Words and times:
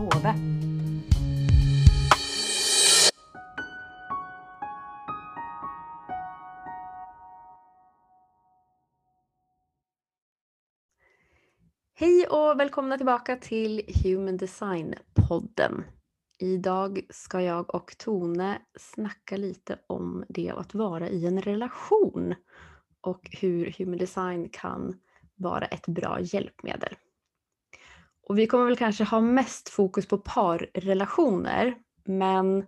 Hove. 0.00 0.34
Hej 11.94 12.26
och 12.26 12.60
välkomna 12.60 12.96
tillbaka 12.96 13.36
till 13.36 13.82
Human 14.04 14.36
Design-podden. 14.36 15.82
Idag 16.38 17.00
ska 17.10 17.40
jag 17.40 17.74
och 17.74 17.98
Tone 17.98 18.62
snacka 18.78 19.36
lite 19.36 19.78
om 19.86 20.24
det 20.28 20.50
att 20.50 20.74
vara 20.74 21.08
i 21.08 21.26
en 21.26 21.42
relation 21.42 22.34
och 23.00 23.28
hur 23.40 23.74
Human 23.78 23.98
Design 23.98 24.48
kan 24.48 25.00
vara 25.36 25.66
ett 25.66 25.86
bra 25.86 26.20
hjälpmedel. 26.20 26.96
Och 28.30 28.38
vi 28.38 28.46
kommer 28.46 28.64
väl 28.64 28.76
kanske 28.76 29.04
ha 29.04 29.20
mest 29.20 29.68
fokus 29.68 30.08
på 30.08 30.18
parrelationer 30.18 31.74
men 32.04 32.66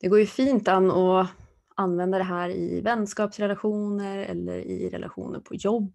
det 0.00 0.08
går 0.08 0.18
ju 0.18 0.26
fint 0.26 0.68
an 0.68 0.90
att 0.90 1.28
använda 1.76 2.18
det 2.18 2.24
här 2.24 2.50
i 2.50 2.80
vänskapsrelationer 2.80 4.18
eller 4.18 4.56
i 4.56 4.90
relationer 4.90 5.40
på 5.40 5.54
jobb 5.54 5.94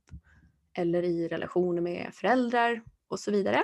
eller 0.73 1.03
i 1.03 1.27
relationer 1.27 1.81
med 1.81 2.09
föräldrar 2.13 2.81
och 3.07 3.19
så 3.19 3.31
vidare. 3.31 3.63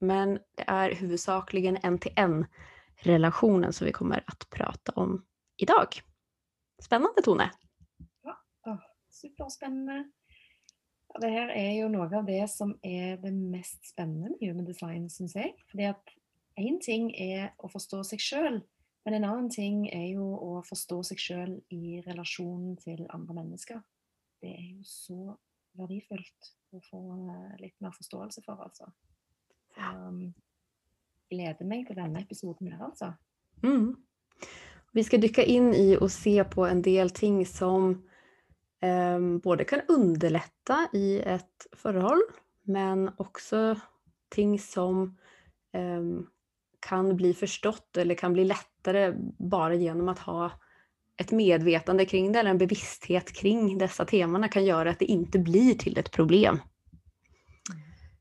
Men 0.00 0.34
det 0.56 0.64
är 0.66 0.94
huvudsakligen 0.94 1.78
en-till-en 1.82 2.46
relationen 2.94 3.72
som 3.72 3.84
vi 3.84 3.92
kommer 3.92 4.24
att 4.26 4.50
prata 4.50 4.92
om 4.92 5.24
idag. 5.56 5.88
Spännande 6.82 7.22
Tone! 7.22 7.50
Ja, 8.22 8.38
ah, 8.62 8.78
superspännande! 9.10 10.10
Det 11.20 11.28
här 11.28 11.48
är 11.48 11.70
ju 11.70 11.88
något 11.88 12.12
av 12.12 12.24
det 12.24 12.50
som 12.50 12.78
är 12.82 13.16
det 13.16 13.30
mest 13.30 13.84
spännande 13.84 14.28
med 14.28 14.48
human 14.48 14.64
design, 14.64 15.10
syns 15.10 15.34
jag. 15.34 15.54
För 15.70 15.88
att 15.88 16.04
en 16.54 16.80
ting 16.80 17.14
är 17.14 17.54
att 17.58 17.72
förstå 17.72 18.04
sig 18.04 18.18
själv, 18.18 18.60
men 19.04 19.14
en 19.14 19.24
annan 19.24 19.50
ting 19.50 19.88
är 19.88 20.06
ju 20.06 20.34
att 20.34 20.68
förstå 20.68 21.04
sig 21.04 21.16
själv 21.16 21.60
i 21.68 22.00
relation 22.00 22.76
till 22.76 23.06
andra 23.10 23.34
människor. 23.34 23.82
Det 24.40 24.56
är 24.56 24.76
ju 24.76 24.84
så 24.84 25.38
värdefullt 25.72 26.54
att 26.76 26.86
få 26.86 27.28
eh, 27.28 27.60
lite 27.60 27.84
mer 27.84 27.90
förståelse 27.90 28.42
för 28.42 28.62
alltså. 28.62 28.92
Så, 29.74 29.98
um, 29.98 30.34
gläder 31.30 31.64
mig 31.64 31.86
till 31.86 31.96
denna 31.96 32.20
episoden 32.20 32.72
här 32.72 32.84
alltså. 32.84 33.14
Mm. 33.62 33.96
Vi 34.92 35.04
ska 35.04 35.18
dyka 35.18 35.42
in 35.42 35.74
i 35.74 35.96
och 36.00 36.12
se 36.12 36.44
på 36.44 36.66
en 36.66 36.82
del 36.82 37.10
ting 37.10 37.46
som 37.46 38.08
Ehm, 38.82 39.38
både 39.38 39.64
kan 39.64 39.80
underlätta 39.88 40.88
i 40.92 41.20
ett 41.20 41.66
förhåll 41.76 42.22
men 42.62 43.10
också 43.16 43.76
ting 44.28 44.58
som 44.58 45.18
eh, 45.72 46.02
kan 46.80 47.16
bli 47.16 47.34
förstått 47.34 47.96
eller 47.96 48.14
kan 48.14 48.32
bli 48.32 48.44
lättare 48.44 49.14
bara 49.38 49.74
genom 49.74 50.08
att 50.08 50.18
ha 50.18 50.50
ett 51.16 51.30
medvetande 51.30 52.04
kring 52.04 52.32
det 52.32 52.38
eller 52.38 52.50
en 52.50 52.58
bevissthet 52.58 53.32
kring 53.32 53.78
dessa 53.78 54.04
temana 54.04 54.48
kan 54.48 54.64
göra 54.64 54.90
att 54.90 54.98
det 54.98 55.04
inte 55.04 55.38
blir 55.38 55.74
till 55.74 55.98
ett 55.98 56.10
problem. 56.10 56.58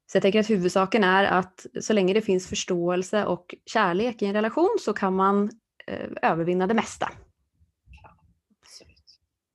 Så 0.05 0.15
jag 0.15 0.21
tänker 0.21 0.39
att 0.39 0.49
huvudsaken 0.49 1.03
är 1.03 1.23
att 1.23 1.65
så 1.81 1.93
länge 1.93 2.13
det 2.13 2.21
finns 2.21 2.47
förståelse 2.47 3.25
och 3.25 3.55
kärlek 3.65 4.21
i 4.21 4.25
en 4.25 4.33
relation 4.33 4.77
så 4.79 4.93
kan 4.93 5.15
man 5.15 5.49
eh, 5.87 6.09
övervinna 6.31 6.67
det 6.67 6.73
mesta. 6.73 7.09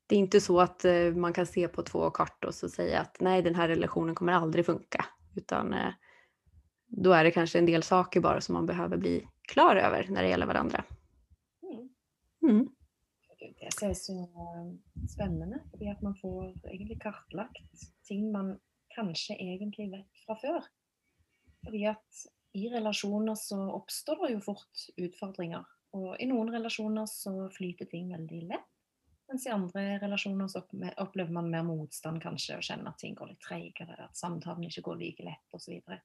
Det 0.07 0.15
är 0.15 0.19
inte 0.19 0.41
så 0.41 0.61
att 0.61 0.85
eh, 0.85 1.15
man 1.15 1.33
kan 1.33 1.47
se 1.47 1.69
på 1.69 1.83
två 1.83 2.11
kort 2.11 2.45
och 2.45 2.55
så 2.55 2.69
säga 2.69 3.01
att 3.01 3.21
nej 3.21 3.43
den 3.43 3.55
här 3.55 3.69
relationen 3.69 4.15
kommer 4.15 4.33
aldrig 4.33 4.67
funka. 4.67 5.07
Utan 5.37 5.75
eh, 5.75 5.93
då 6.87 7.13
är 7.13 7.25
det 7.25 7.31
kanske 7.31 7.59
en 7.59 7.67
del 7.67 7.83
saker 7.83 8.21
bara 8.21 8.41
som 8.41 8.53
man 8.53 8.67
behöver 8.67 8.97
bli 8.97 9.29
klar 9.49 9.77
över 9.77 10.07
när 10.09 10.23
det 10.23 10.29
gäller 10.29 10.47
varandra. 10.47 10.85
Mm. 11.63 11.89
Mm. 12.43 12.69
Det 13.39 13.87
är 13.87 13.95
så 13.95 14.29
spännande 15.15 15.61
för 15.79 15.91
att 15.91 16.03
man 16.03 16.17
får 16.17 16.49
egentligen 16.49 17.01
kartlagt 17.01 17.73
ting 18.03 18.33
man 18.33 18.59
kanske 18.89 19.35
egentligen 19.35 19.91
vet 19.91 20.07
från. 20.27 20.63
För 21.65 21.89
att 21.89 22.07
i 22.53 22.69
relationer 22.69 23.35
så 23.35 23.77
uppstår 23.77 24.27
det 24.27 24.33
ju 24.33 24.41
fort 24.41 24.77
utmaningar 24.97 25.67
och 25.91 26.21
i 26.21 26.27
några 26.27 26.53
relationer 26.53 27.07
så 27.07 27.51
flyter 27.51 27.85
ting 27.85 28.13
väldigt 28.13 28.43
lätt. 28.43 28.76
Men 29.29 29.39
i 29.47 29.49
andra 29.49 29.81
relationer 29.81 30.49
så 30.49 30.63
upplever 30.97 31.33
man 31.33 31.51
mer 31.51 31.63
motstånd 31.63 32.23
kanske 32.23 32.57
och 32.57 32.63
känner 32.63 32.91
att 32.91 32.99
ting 32.99 33.15
går 33.15 33.27
lite 33.27 33.47
tregare, 33.49 34.05
att 34.05 34.17
samtalen 34.17 34.65
inte 34.65 34.81
går 34.81 34.97
och 35.51 35.63
så 35.63 35.71
vidare. 35.71 36.03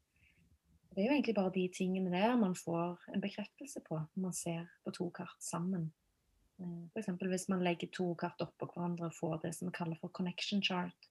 Det 0.90 1.02
är 1.02 1.06
ju 1.06 1.12
egentligen 1.12 1.44
bara 1.44 1.50
de 1.50 1.70
tingene 1.70 2.10
där 2.10 2.36
man 2.36 2.56
får 2.56 3.00
en 3.08 3.22
bekräftelse 3.22 3.80
på 3.80 3.96
när 4.14 4.22
man 4.22 4.34
ser 4.34 4.68
på 4.84 4.92
två 4.92 5.10
kart 5.10 5.36
för 6.94 7.00
exempel 7.00 7.28
om 7.28 7.38
man 7.50 7.64
lägger 7.64 7.88
två 7.88 8.16
kart 8.16 8.42
upp 8.42 8.58
på 8.58 8.66
varandra 8.76 9.06
och 9.06 9.16
får 9.16 9.40
det 9.42 9.54
som 9.54 9.68
vi 9.68 9.72
kallar 9.72 9.96
för 9.96 10.08
connection 10.08 10.62
chart 10.62 11.10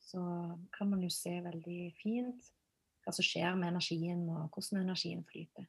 så 0.00 0.18
kan 0.72 0.90
man 0.90 1.02
ju 1.02 1.10
se 1.10 1.40
väldigt 1.40 1.96
fint 1.96 2.52
vad 3.04 3.14
som 3.14 3.22
sker 3.22 3.54
med 3.54 3.68
energin 3.68 4.28
och 4.28 4.52
hur 4.76 4.84
energin 4.84 5.24
flyter. 5.24 5.66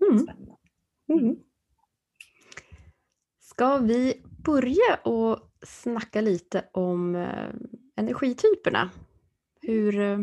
Mm. 0.00 0.18
Spännande. 0.18 0.56
Mm. 1.08 1.36
Ska 3.40 3.76
vi 3.76 4.22
börja 4.52 4.94
och 5.04 5.38
snacka 5.62 6.20
lite 6.20 6.64
om 6.72 7.14
eh, 7.14 7.50
energityperna? 7.96 8.90
Hur, 9.60 10.00
eh, 10.00 10.18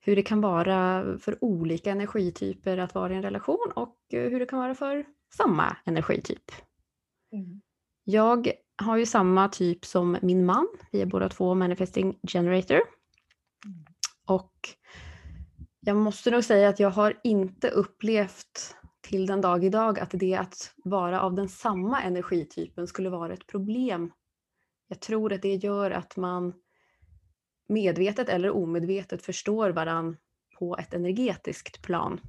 hur 0.00 0.16
det 0.16 0.22
kan 0.22 0.40
vara 0.40 1.04
för 1.18 1.44
olika 1.44 1.90
energityper 1.90 2.78
att 2.78 2.94
vara 2.94 3.12
i 3.12 3.16
en 3.16 3.22
relation 3.22 3.72
och 3.74 3.96
eh, 4.12 4.30
hur 4.30 4.40
det 4.40 4.46
kan 4.46 4.58
vara 4.58 4.74
för 4.74 5.04
samma 5.34 5.76
energityp. 5.84 6.50
Mm. 7.32 7.60
Jag 8.04 8.52
har 8.82 8.96
ju 8.96 9.06
samma 9.06 9.48
typ 9.48 9.84
som 9.84 10.16
min 10.22 10.46
man. 10.46 10.68
Vi 10.92 11.00
är 11.00 11.06
båda 11.06 11.28
två 11.28 11.54
manifesting 11.54 12.18
generator. 12.28 12.80
Mm. 13.64 13.84
Och 14.26 14.52
jag 15.80 15.96
måste 15.96 16.30
nog 16.30 16.44
säga 16.44 16.68
att 16.68 16.80
jag 16.80 16.90
har 16.90 17.20
inte 17.24 17.68
upplevt 17.68 18.76
till 19.00 19.26
den 19.26 19.40
dag 19.40 19.64
idag 19.64 19.98
att 19.98 20.10
det 20.10 20.34
att 20.34 20.74
vara 20.84 21.20
av 21.20 21.34
den 21.34 21.48
samma 21.48 22.02
energitypen 22.02 22.86
skulle 22.86 23.10
vara 23.10 23.32
ett 23.32 23.46
problem. 23.46 24.12
Jag 24.88 25.00
tror 25.00 25.32
att 25.32 25.42
det 25.42 25.54
gör 25.54 25.90
att 25.90 26.16
man 26.16 26.54
medvetet 27.68 28.28
eller 28.28 28.50
omedvetet 28.50 29.22
förstår 29.22 29.70
varann 29.70 30.16
på 30.58 30.76
ett 30.76 30.94
energetiskt 30.94 31.82
plan. 31.82 32.20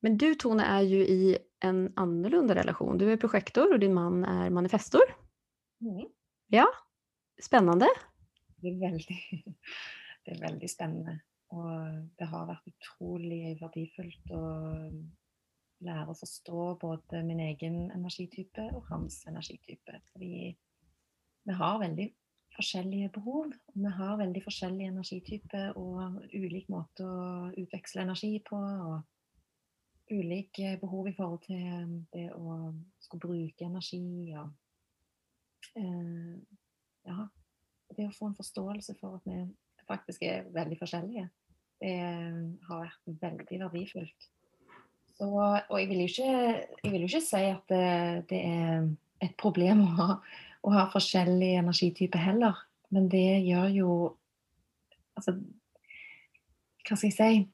Men 0.00 0.18
du 0.18 0.34
Tone 0.34 0.64
är 0.64 0.80
ju 0.80 1.06
i 1.06 1.38
en 1.60 1.92
annorlunda 1.96 2.54
relation. 2.54 2.98
Du 2.98 3.12
är 3.12 3.16
projektor 3.16 3.72
och 3.72 3.78
din 3.78 3.94
man 3.94 4.24
är 4.24 4.50
manifestor. 4.50 5.02
Mm. 5.80 6.06
Ja, 6.46 6.66
spännande. 7.42 7.86
Det 8.56 8.68
är, 8.68 8.80
väldigt, 8.80 9.08
det 10.24 10.30
är 10.30 10.40
väldigt 10.40 10.70
spännande 10.70 11.20
Og 11.54 11.70
eh, 11.70 12.00
det 12.18 12.26
har 12.30 12.46
varit 12.46 12.72
otroligt 12.72 13.62
verdifullt 13.62 14.30
att 14.30 14.92
lära 15.84 16.06
å 16.08 16.16
eh, 16.16 16.20
förstå 16.20 16.74
både 16.80 17.22
min 17.22 17.40
egen 17.40 17.90
energityp 17.90 18.58
och 18.58 18.86
hans 18.86 19.26
energitype. 19.26 20.00
Vi, 20.14 20.56
vi 21.44 21.52
har 21.52 21.78
väldigt 21.78 22.16
olika 22.74 23.20
behov. 23.20 23.52
Vi 23.74 23.84
har 23.84 24.16
väldigt 24.16 24.62
olika 24.62 24.84
energityper 24.84 25.78
och 25.78 26.22
olika 26.32 26.72
måte 26.72 27.04
att 27.04 27.54
utveksle 27.58 28.02
energi 28.02 28.40
på. 28.40 28.56
Og 28.56 29.02
ulike 30.10 30.72
eh, 30.72 30.80
behov 30.80 31.08
i 31.08 31.14
forhold 31.16 31.42
til 31.46 32.04
det 32.12 32.28
å 32.34 32.74
skulle 33.00 33.26
bruke 33.28 33.64
energi 33.64 34.34
og 34.36 34.50
eh, 35.76 36.36
Ja. 37.04 37.26
Det 37.94 38.06
å 38.08 38.14
få 38.16 38.30
en 38.30 38.36
forståelse 38.38 38.94
for 38.98 39.18
at 39.18 39.26
vi 39.28 39.42
faktisk 39.86 40.22
er 40.24 40.46
veldig 40.54 40.78
forskjellige, 40.80 41.28
eh, 41.84 42.38
har 42.68 42.82
vært 42.82 43.14
veldig 43.22 43.60
verdifullt. 43.64 44.28
Så, 45.14 45.28
og 45.30 45.74
jeg 45.78 45.88
vil 45.90 46.02
jo 46.02 46.10
ikke, 46.10 46.30
jeg 46.82 46.90
vil 46.90 47.04
jo 47.04 47.10
ikke 47.10 47.22
si 47.22 47.42
at 47.46 47.70
det, 47.70 47.84
det, 48.32 48.40
er 48.42 48.88
et 49.22 49.36
problem 49.38 49.84
å 49.84 49.90
ha, 50.00 50.08
å 50.66 50.72
ha 50.74 50.88
forskjellig 50.90 51.52
energitype 51.60 52.18
heller, 52.18 52.58
men 52.94 53.10
det 53.12 53.28
gjør 53.46 53.80
jo 53.80 53.96
Altså, 55.14 55.30
hva 56.82 56.96
skal 56.98 57.06
jeg 57.06 57.14
si 57.14 57.44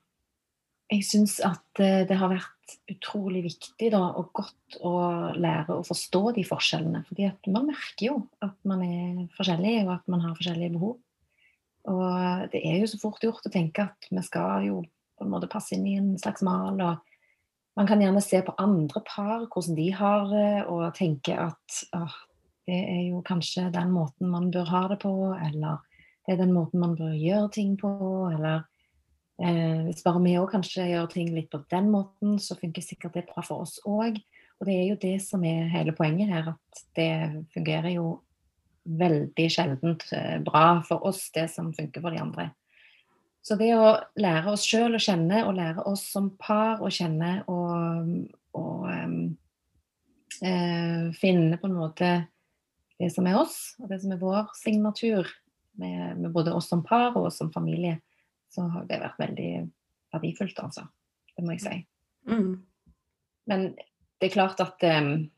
jeg 0.90 1.06
syns 1.06 1.36
at 1.46 1.82
eh, 1.82 2.02
det 2.08 2.18
har 2.18 2.32
vært 2.32 2.74
utrolig 2.90 3.44
viktig 3.46 3.90
da, 3.94 4.00
og 4.18 4.30
godt 4.36 4.78
å 4.86 4.94
lære 5.38 5.76
å 5.76 5.84
forstå 5.86 6.22
de 6.38 6.44
forskjellene. 6.46 7.04
fordi 7.08 7.28
at 7.30 7.50
man 7.50 7.68
merker 7.70 8.06
jo 8.06 8.16
at 8.42 8.56
man 8.66 8.82
er 8.86 9.28
forskjellig, 9.36 9.76
og 9.86 9.94
at 9.98 10.10
man 10.10 10.24
har 10.24 10.36
forskjellige 10.38 10.74
behov. 10.74 10.98
Og 11.88 12.48
det 12.52 12.60
er 12.66 12.80
jo 12.80 12.88
så 12.90 12.98
fort 13.00 13.22
gjort 13.24 13.46
å 13.46 13.52
tenke 13.52 13.86
at 13.88 14.08
vi 14.10 14.22
skal 14.26 14.66
jo 14.66 14.82
på 15.16 15.24
en 15.24 15.32
måte 15.32 15.50
passe 15.50 15.76
inn 15.76 15.86
i 15.88 15.96
en 16.00 16.12
slags 16.20 16.44
mal. 16.44 16.80
og 16.80 17.76
Man 17.76 17.88
kan 17.88 18.02
gjerne 18.02 18.22
se 18.24 18.42
på 18.44 18.56
andre 18.60 19.02
par, 19.06 19.46
hvordan 19.46 19.78
de 19.78 19.88
har 19.96 20.26
det, 20.32 20.50
og 20.68 20.90
tenke 20.96 21.36
at 21.38 21.84
åh, 21.96 22.18
det 22.68 22.80
er 22.80 23.04
jo 23.10 23.22
kanskje 23.26 23.70
den 23.72 23.94
måten 23.94 24.28
man 24.32 24.50
bør 24.52 24.68
ha 24.70 24.82
det 24.92 25.00
på, 25.02 25.14
eller 25.36 25.80
det 26.26 26.34
er 26.34 26.42
den 26.42 26.52
måten 26.54 26.82
man 26.82 26.96
bør 26.98 27.16
gjøre 27.16 27.48
ting 27.56 27.76
på, 27.80 27.90
eller 28.34 28.68
Eh, 29.40 29.86
hvis 29.86 30.02
bare 30.04 30.20
vi 30.20 30.36
òg 30.36 30.50
kanskje 30.52 30.90
gjør 30.90 31.06
ting 31.14 31.30
litt 31.32 31.48
på 31.52 31.62
den 31.72 31.88
måten, 31.92 32.36
så 32.42 32.58
funker 32.60 32.84
sikkert 32.84 33.16
det 33.16 33.28
bra 33.30 33.44
for 33.44 33.64
oss 33.64 33.78
òg. 33.88 34.18
Og 34.60 34.68
det 34.68 34.74
er 34.76 34.88
jo 34.90 34.98
det 35.00 35.14
som 35.24 35.44
er 35.48 35.70
hele 35.72 35.94
poenget 35.96 36.28
her, 36.28 36.50
at 36.52 36.82
det 36.96 37.12
fungerer 37.54 37.94
jo 37.94 38.18
veldig 38.84 39.46
sjeldent 39.52 40.06
eh, 40.16 40.38
bra 40.44 40.80
for 40.86 41.06
oss, 41.06 41.28
det 41.34 41.48
som 41.52 41.72
funker 41.76 42.02
for 42.02 42.14
de 42.14 42.22
andre. 42.22 42.48
Så 43.42 43.56
det 43.56 43.70
å 43.76 43.94
lære 44.20 44.52
oss 44.52 44.66
sjøl 44.68 44.96
å 44.96 45.00
kjenne, 45.00 45.44
og 45.46 45.56
lære 45.56 45.84
oss 45.88 46.04
som 46.12 46.30
par 46.40 46.82
å 46.84 46.90
kjenne 46.92 47.38
og, 47.48 48.10
og 48.56 48.84
um, 48.84 49.14
eh, 50.44 51.08
finne 51.16 51.60
på 51.60 51.70
en 51.70 51.78
måte 51.78 52.10
det 53.00 53.08
som 53.14 53.28
er 53.28 53.38
oss, 53.40 53.78
og 53.80 53.88
det 53.88 54.02
som 54.02 54.12
er 54.12 54.20
vår 54.20 54.52
signatur, 54.60 55.28
med, 55.80 56.18
med 56.18 56.32
både 56.34 56.52
oss 56.52 56.66
som 56.68 56.82
par 56.84 57.14
og 57.14 57.30
oss 57.30 57.38
som 57.40 57.48
familie, 57.54 58.00
så 58.52 58.66
har 58.68 58.84
det 58.88 58.98
vært 59.00 59.20
veldig 59.22 59.50
verdifullt, 60.12 60.58
altså. 60.60 60.82
Det 61.32 61.44
må 61.46 61.54
jeg 61.54 61.62
si. 61.64 61.76
Mm. 62.28 62.58
Men 63.48 63.70
det 64.20 64.28
er 64.28 64.34
klart 64.34 64.60
at 64.60 64.82
um, 64.84 65.30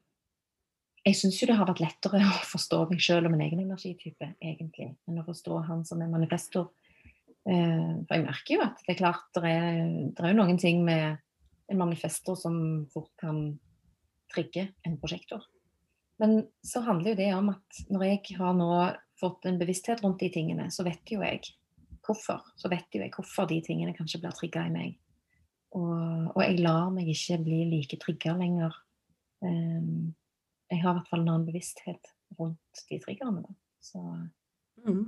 jeg 1.02 1.18
syns 1.18 1.40
jo 1.40 1.48
det 1.50 1.56
har 1.58 1.68
vært 1.68 1.82
lettere 1.82 2.20
å 2.22 2.38
forstå 2.54 2.84
meg 2.90 3.02
sjøl 3.02 3.26
og 3.26 3.34
min 3.34 3.44
egen 3.46 3.64
energitype, 3.64 4.34
egentlig, 4.42 4.92
enn 5.08 5.20
å 5.22 5.26
forstå 5.26 5.62
han 5.68 5.84
som 5.88 6.02
er 6.02 6.12
manifestor. 6.12 6.70
Eh, 7.42 7.58
uh, 7.58 7.94
for 8.06 8.14
jeg 8.14 8.26
merker 8.28 8.54
jo 8.54 8.62
at 8.62 8.84
det 8.86 8.94
er 8.94 9.00
klart 9.00 9.24
det 9.34 9.50
er, 9.50 9.80
det 10.14 10.22
er 10.22 10.30
jo 10.30 10.38
noen 10.38 10.60
ting 10.62 10.84
med 10.86 11.18
en 11.72 11.80
manifestor 11.80 12.36
som 12.38 12.56
fort 12.92 13.10
kan 13.18 13.48
trigge 14.32 14.68
en 14.86 14.98
prosjektor. 15.00 15.42
Men 16.22 16.44
så 16.62 16.84
handler 16.86 17.12
jo 17.12 17.18
det 17.18 17.30
om 17.34 17.50
at 17.50 17.82
når 17.90 18.04
jeg 18.06 18.36
har 18.38 18.54
nå 18.54 18.70
fått 19.18 19.48
en 19.48 19.58
bevissthet 19.58 20.02
rundt 20.04 20.22
de 20.22 20.30
tingene, 20.34 20.68
så 20.70 20.84
vet 20.86 21.02
jo 21.10 21.22
jeg 21.24 21.42
hvorfor. 22.06 22.44
Så 22.58 22.70
vet 22.70 22.94
jo 22.94 23.02
jeg 23.02 23.12
hvorfor 23.14 23.48
de 23.50 23.58
tingene 23.64 23.94
kanskje 23.96 24.20
blir 24.22 24.34
trigga 24.36 24.66
i 24.68 24.74
meg. 24.74 24.98
Og, 25.72 26.30
og, 26.34 26.40
jeg 26.44 26.60
lar 26.60 26.90
meg 26.92 27.08
ikke 27.08 27.40
bli 27.42 27.62
like 27.70 27.98
trigga 28.02 28.36
lenger. 28.36 28.76
Um, 29.42 30.12
jeg 30.72 30.82
har 30.82 30.94
i 30.94 31.00
hvert 31.00 31.10
fall 31.10 31.22
en 31.24 31.32
annen 31.32 31.48
bevissthet 31.48 32.12
rundt 32.38 32.84
de 32.88 32.98
triggerne. 33.02 33.44
Så 33.82 34.00
mm. 34.86 35.04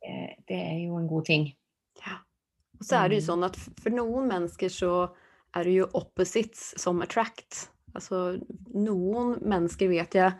det, 0.00 0.16
det, 0.48 0.58
er 0.58 0.80
jo 0.86 0.98
en 0.98 1.08
god 1.10 1.28
ting. 1.28 1.48
Ja. 2.02 2.18
Og 2.78 2.88
så 2.88 2.98
er 2.98 3.08
det 3.08 3.20
jo 3.20 3.24
mm. 3.24 3.28
sånn 3.28 3.46
at 3.46 3.58
for 3.82 3.94
noen 3.94 4.28
mennesker 4.32 4.72
så 4.72 4.94
er 5.54 5.68
det 5.68 5.76
jo 5.76 5.88
opposites 5.94 6.72
som 6.82 7.02
attract. 7.04 7.68
Altså 7.94 8.40
noen 8.74 9.36
mennesker 9.46 9.92
vet 9.92 10.16
jeg 10.18 10.34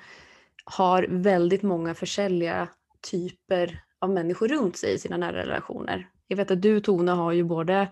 har 0.79 1.07
veldig 1.07 1.61
mange 1.69 1.95
forskjellige 1.95 2.65
typer 3.05 3.77
av 4.03 4.11
människor 4.11 4.49
runt 4.49 4.81
sig 4.81 4.97
i 4.97 4.99
sina 4.99 5.21
nära 5.21 5.45
relationer. 5.45 6.09
Jag 6.29 6.37
vet 6.37 6.51
att 6.51 6.63
du 6.63 6.81
Tone 6.81 7.13
har 7.13 7.33
ju 7.33 7.45
både 7.45 7.89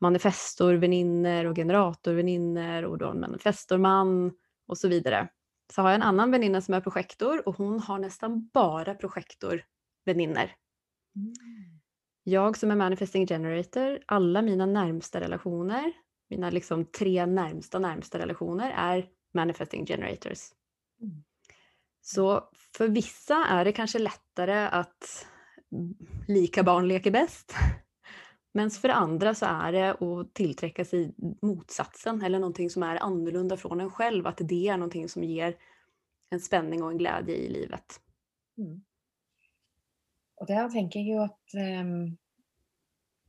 manifestorväninnor 0.00 1.44
och 1.44 1.56
generatorväninnor 1.56 2.84
och 2.84 2.98
du 2.98 3.04
har 3.04 3.12
en 3.12 3.20
manifestorman 3.20 4.32
och 4.66 4.78
så 4.78 4.88
vidare. 4.88 5.28
Så 5.72 5.82
har 5.82 5.88
jag 5.88 5.94
en 5.94 6.02
annan 6.02 6.30
väninna 6.30 6.60
som 6.60 6.74
är 6.74 6.80
projektor 6.80 7.48
och 7.48 7.56
hon 7.56 7.80
har 7.80 7.98
nästan 7.98 8.50
bara 8.54 8.94
projektorväninnor. 8.94 10.50
Mm. 11.16 11.34
Jag 12.22 12.56
som 12.56 12.70
är 12.70 12.76
manifesting 12.76 13.26
generator, 13.26 13.98
alla 14.06 14.42
mina 14.42 14.66
närmsta 14.66 15.20
relationer, 15.20 15.92
mina 16.30 16.50
liksom 16.50 16.84
tre 16.84 17.26
närmsta 17.26 17.78
närmsta 17.78 18.18
relationer 18.18 18.70
är 18.76 19.06
manifesting 19.34 19.86
generators. 19.86 20.38
Mm. 21.02 21.24
Så 22.00 22.50
för 22.76 22.88
vissa 22.88 23.46
är 23.46 23.64
det 23.64 23.72
kanske 23.72 23.98
lättare 23.98 24.66
att 24.66 25.26
lika 26.28 26.62
barn 26.62 26.88
leker 26.88 27.10
bäst. 27.10 27.54
Men 28.52 28.70
för 28.70 28.88
andra 28.88 29.34
så 29.34 29.46
är 29.46 29.72
det 29.72 29.90
att 29.90 30.34
tillträcka 30.34 30.84
sig 30.84 31.14
motsatsen 31.42 32.22
eller 32.22 32.38
någonting 32.38 32.70
som 32.70 32.82
är 32.82 32.96
annorlunda 32.96 33.56
från 33.56 33.80
en 33.80 33.90
själv, 33.90 34.26
att 34.26 34.40
det 34.48 34.68
är 34.68 34.76
någonting 34.76 35.08
som 35.08 35.24
ger 35.24 35.56
en 36.30 36.40
spänning 36.40 36.82
och 36.82 36.90
en 36.90 36.98
glädje 36.98 37.34
i 37.36 37.48
livet. 37.48 38.00
Mm. 38.58 38.84
Och 40.34 40.46
där 40.46 40.68
tänker 40.68 41.00
jag 41.00 41.24
att 41.24 41.54
um, 41.54 42.16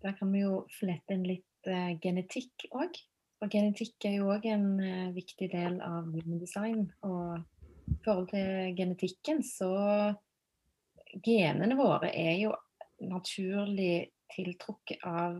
där 0.01 0.17
kan 0.17 0.31
man 0.31 0.39
ju 0.39 0.61
flette 0.69 1.13
in 1.13 1.23
lite 1.23 1.71
eh, 1.71 1.99
genetik 1.99 2.53
också. 2.71 3.05
Och 3.39 3.51
genetik 3.51 4.05
är 4.05 4.11
ju 4.11 4.35
också 4.35 4.47
en 4.47 4.79
uh, 4.79 5.13
viktig 5.13 5.51
del 5.51 5.81
av 5.81 6.03
human 6.03 6.39
design. 6.39 6.93
Och 6.99 7.37
i 7.85 8.03
förhållande 8.03 8.31
till 8.31 8.75
genetiken 8.77 9.43
så 9.43 9.89
eh, 9.89 10.15
Genene 11.23 11.75
våra 11.75 12.11
är 12.11 12.37
ju 12.37 12.51
naturligt 12.99 14.18
tiltrukket 14.33 15.03
av 15.07 15.39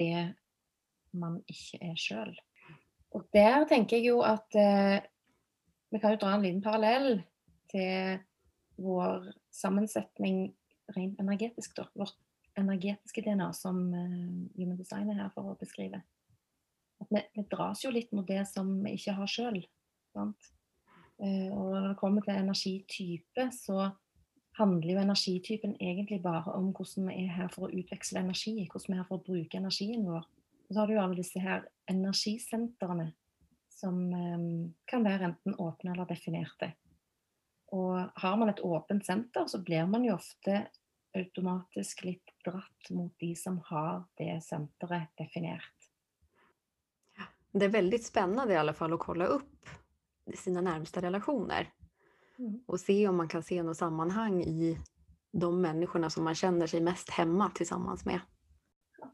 det 0.00 0.34
man 1.14 1.38
ikke 1.50 1.80
er 1.86 1.98
sjøl. 2.00 2.34
Og 3.14 3.28
der 3.34 3.66
tenker 3.70 4.00
jeg 4.00 4.10
jo 4.10 4.22
at 4.26 4.56
eh, 4.58 4.98
vi 5.94 6.00
kan 6.02 6.14
jo 6.14 6.22
dra 6.24 6.34
en 6.34 6.42
liten 6.42 6.62
parallell 6.64 7.20
til 7.70 8.18
vår 8.82 9.28
sammensetning 9.54 10.48
rent 10.96 11.20
energetisk, 11.22 11.76
da. 11.78 11.86
Vårt 11.94 12.18
energetiske 12.58 13.22
DNA, 13.22 13.52
som 13.54 13.86
eh, 13.94 14.18
Human 14.58 14.80
Design 14.80 15.12
er 15.12 15.22
her 15.22 15.30
for 15.34 15.52
å 15.52 15.58
beskrive. 15.60 16.02
At 17.02 17.10
vi, 17.14 17.22
vi 17.36 17.46
dras 17.50 17.84
jo 17.84 17.92
litt 17.94 18.10
mot 18.14 18.26
det 18.26 18.42
som 18.50 18.70
vi 18.82 18.96
ikke 18.98 19.14
har 19.20 19.30
sjøl. 19.30 19.62
Eh, 20.18 21.50
og 21.54 21.70
når 21.70 21.92
det 21.92 21.98
kommer 22.00 22.26
til 22.26 22.40
energitype, 22.40 23.48
så 23.54 23.92
handler 24.58 24.92
jo 24.92 25.02
energitypen 25.02 25.74
egentlig 25.80 26.20
bare 26.22 26.54
om 26.54 26.70
hvordan 26.72 27.08
vi 27.10 27.24
er 27.24 27.34
her 27.34 27.50
for 27.52 27.66
å 27.66 27.74
utveksle 27.74 28.22
energi, 28.22 28.54
hvordan 28.70 28.92
vi 28.92 28.96
er 28.96 29.02
her 29.02 29.08
for 29.10 29.18
å 29.18 29.26
bruke 29.26 29.58
energien 29.58 30.06
vår. 30.06 30.24
Og 30.64 30.70
så 30.70 30.80
har 30.80 30.88
du 30.88 30.94
jo 30.94 31.02
alle 31.02 31.18
disse 31.18 31.42
her 31.42 31.66
energisentrene 31.90 33.10
som 33.74 34.00
eh, 34.14 34.46
kan 34.90 35.04
være 35.04 35.30
enten 35.32 35.58
åpne 35.60 35.92
eller 35.92 36.08
definerte. 36.08 36.72
Og 37.74 37.98
har 38.22 38.36
man 38.38 38.52
et 38.52 38.62
åpent 38.62 39.04
senter, 39.04 39.48
så 39.50 39.58
blir 39.64 39.86
man 39.90 40.04
jo 40.06 40.14
ofte 40.14 40.66
automatisk 41.14 42.04
litt 42.06 42.34
dratt 42.46 42.90
mot 42.90 43.12
de 43.22 43.32
som 43.38 43.58
har 43.70 44.04
det 44.18 44.36
senteret 44.46 45.10
definert. 45.18 45.70
Det 47.54 47.64
är 47.64 47.68
väldigt 47.68 48.06
spännande 48.06 48.54
i 48.54 48.56
alla 48.56 48.74
fall 48.74 48.92
att 48.92 49.00
kolla 49.00 49.26
upp 49.26 49.68
sina 50.34 50.60
närmsta 50.60 51.02
relationer. 51.02 51.70
Mm. 52.38 52.60
Och 52.66 52.80
se 52.80 53.08
om 53.08 53.16
man 53.16 53.28
kan 53.28 53.42
se 53.42 53.62
något 53.62 53.76
sammanhang 53.76 54.42
i 54.42 54.78
de 55.32 55.60
människorna 55.60 56.10
som 56.10 56.24
man 56.24 56.34
känner 56.34 56.66
sig 56.66 56.80
mest 56.80 57.10
hemma 57.10 57.50
tillsammans 57.50 58.04
med. 58.04 58.20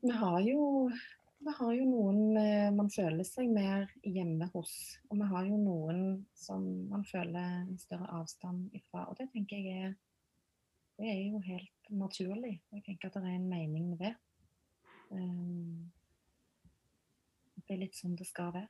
Vi 0.03 0.11
har 0.11 0.41
ju, 0.41 0.91
vi 1.39 1.53
har 1.59 1.73
ju 1.73 1.85
någon 1.85 2.37
eh, 2.37 2.73
man 2.73 2.91
känner 2.91 3.25
sig 3.25 3.49
mer 3.49 3.93
hemma 4.03 4.45
hos 4.53 5.01
och 5.09 5.17
vi 5.17 5.23
har 5.23 5.45
ju 5.45 5.57
någon 5.57 6.27
som 6.35 6.89
man 6.89 7.05
känner 7.05 7.61
en 7.61 7.79
större 7.79 8.09
avstånd 8.09 8.75
ifrån 8.75 9.05
och 9.05 9.15
det 9.19 9.27
tänker 9.27 9.57
jag 9.57 9.85
är, 9.85 9.95
det 10.97 11.03
är 11.03 11.33
ju 11.33 11.41
helt 11.41 11.71
naturligt. 11.89 12.65
Jag 12.71 12.85
tänker 12.85 13.09
att 13.09 13.15
det 13.15 13.21
är 13.21 13.25
en 13.25 13.49
mening 13.49 13.91
med 13.91 13.99
det. 13.99 14.15
Um, 15.11 15.91
det 17.55 17.75
är 17.75 17.79
lite 17.79 17.97
som 17.97 18.17
det 18.17 18.25
ska 18.25 18.51
vara. 18.51 18.69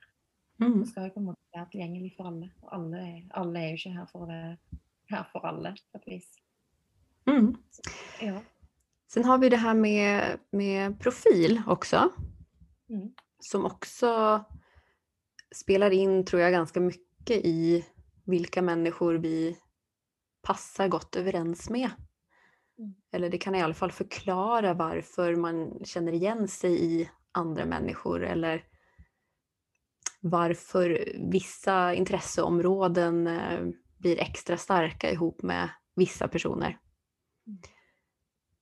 Mm. 0.59 0.79
Det 0.79 0.85
skal 0.85 1.03
jo 1.03 1.13
på 1.13 1.19
en 1.19 1.25
måte 1.25 1.40
være 1.53 1.67
tilgjengelig 1.71 2.13
for 2.17 2.31
alle. 2.31 2.51
Og 2.61 2.73
alle, 2.75 3.03
alle 3.33 3.59
er 3.59 3.69
jo 3.69 3.79
ikke 3.79 3.95
her 3.97 4.05
for 4.11 4.57
här 5.11 5.23
för 5.31 5.39
alla 5.39 5.75
på 5.91 5.97
ett 5.97 6.07
vis. 6.07 6.29
Mm. 7.27 7.57
Ja. 8.21 8.41
Sen 9.07 9.25
har 9.25 9.37
vi 9.37 9.49
det 9.49 9.57
här 9.57 9.73
med, 9.73 10.39
med 10.51 10.99
profil 10.99 11.61
också. 11.67 12.09
Mm. 12.89 13.13
Som 13.39 13.65
också 13.65 14.43
spelar 15.55 15.91
in, 15.91 16.25
tror 16.25 16.41
jag, 16.41 16.51
ganska 16.51 16.79
mycket 16.79 17.45
i 17.45 17.85
vilka 18.25 18.61
människor 18.61 19.13
vi 19.13 19.57
passar 20.41 20.87
gott 20.87 21.15
överens 21.15 21.69
med. 21.69 21.89
Mm. 22.77 22.93
Eller 23.11 23.29
det 23.29 23.37
kan 23.37 23.55
i 23.55 23.61
alla 23.61 23.73
fall 23.73 23.91
förklara 23.91 24.73
varför 24.73 25.35
man 25.35 25.79
känner 25.83 26.11
igen 26.11 26.47
sig 26.47 26.83
i 26.83 27.09
andra 27.31 27.65
människor 27.65 28.23
eller 28.23 28.65
varför 30.21 31.13
vissa 31.31 31.93
intresseområden 31.93 33.27
eh, 33.27 33.59
blir 33.97 34.19
extra 34.19 34.57
starka 34.57 35.11
ihop 35.11 35.41
med 35.41 35.69
vissa 35.95 36.27
personer. 36.27 36.77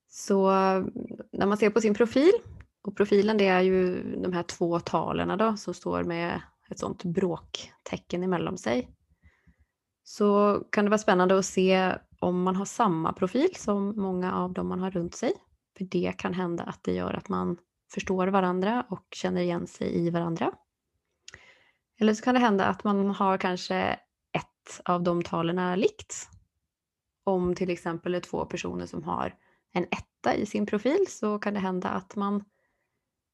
Så 0.08 0.50
när 1.32 1.46
man 1.46 1.58
ser 1.58 1.70
på 1.70 1.82
sin 1.82 1.94
profil, 1.94 2.32
och 2.82 2.98
profilen 2.98 3.38
det 3.38 3.48
är 3.48 3.62
ju 3.62 4.04
de 4.22 4.34
här 4.34 4.44
två 4.44 4.80
talen 4.80 5.38
då 5.38 5.58
som 5.58 5.74
står 5.74 6.04
med 6.04 6.42
ett 6.70 6.80
sånt 6.80 7.04
bråktecken 7.04 8.24
emellan 8.24 8.58
sig. 8.58 8.90
Så 10.04 10.60
kan 10.72 10.86
det 10.86 10.90
vara 10.90 10.98
spännande 10.98 11.40
att 11.40 11.46
se 11.46 11.96
om 12.20 12.44
man 12.44 12.56
har 12.56 12.66
samma 12.66 13.14
profil 13.14 13.50
som 13.56 14.02
många 14.02 14.34
av 14.34 14.54
dem 14.54 14.68
man 14.68 14.80
har 14.80 14.92
runt 14.92 15.16
sig. 15.16 15.34
För 15.78 15.86
det 15.86 16.14
kan 16.18 16.34
hända 16.34 16.64
att 16.64 16.84
det 16.84 16.94
gör 16.94 17.14
att 17.14 17.30
man 17.30 17.58
förstår 17.94 18.28
varandra 18.28 18.86
och 18.90 19.08
känner 19.12 19.42
igen 19.42 19.68
sig 19.68 19.98
i 19.98 20.10
varandra. 20.10 20.52
Eller 22.00 22.14
så 22.14 22.24
kan 22.24 22.34
det 22.34 22.40
hända 22.40 22.66
att 22.66 22.84
man 22.84 23.10
har 23.10 23.38
kanske 23.38 23.76
ett 24.34 24.82
av 24.86 25.04
de 25.04 25.24
talen 25.24 25.80
likt. 25.80 26.30
Om 27.24 27.56
till 27.56 27.70
exempel 27.70 28.16
är 28.16 28.20
två 28.20 28.46
personer 28.46 28.86
som 28.86 29.04
har 29.04 29.36
en 29.74 29.84
etta 29.84 30.36
i 30.36 30.46
sin 30.46 30.66
profil 30.66 31.06
så 31.10 31.40
kan 31.40 31.54
det 31.54 31.60
hända 31.60 31.90
att 31.90 32.16
man 32.16 32.44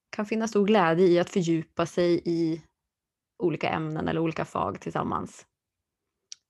kan 0.10 0.26
finna 0.26 0.48
stor 0.48 0.66
glädje 0.66 1.08
i 1.08 1.20
att 1.20 1.30
fördjupa 1.30 1.86
sig 1.86 2.22
i 2.26 2.62
olika 3.38 3.70
ämnen 3.70 4.08
eller 4.08 4.22
olika 4.22 4.46
fag 4.46 4.82
tillsammans. 4.82 5.46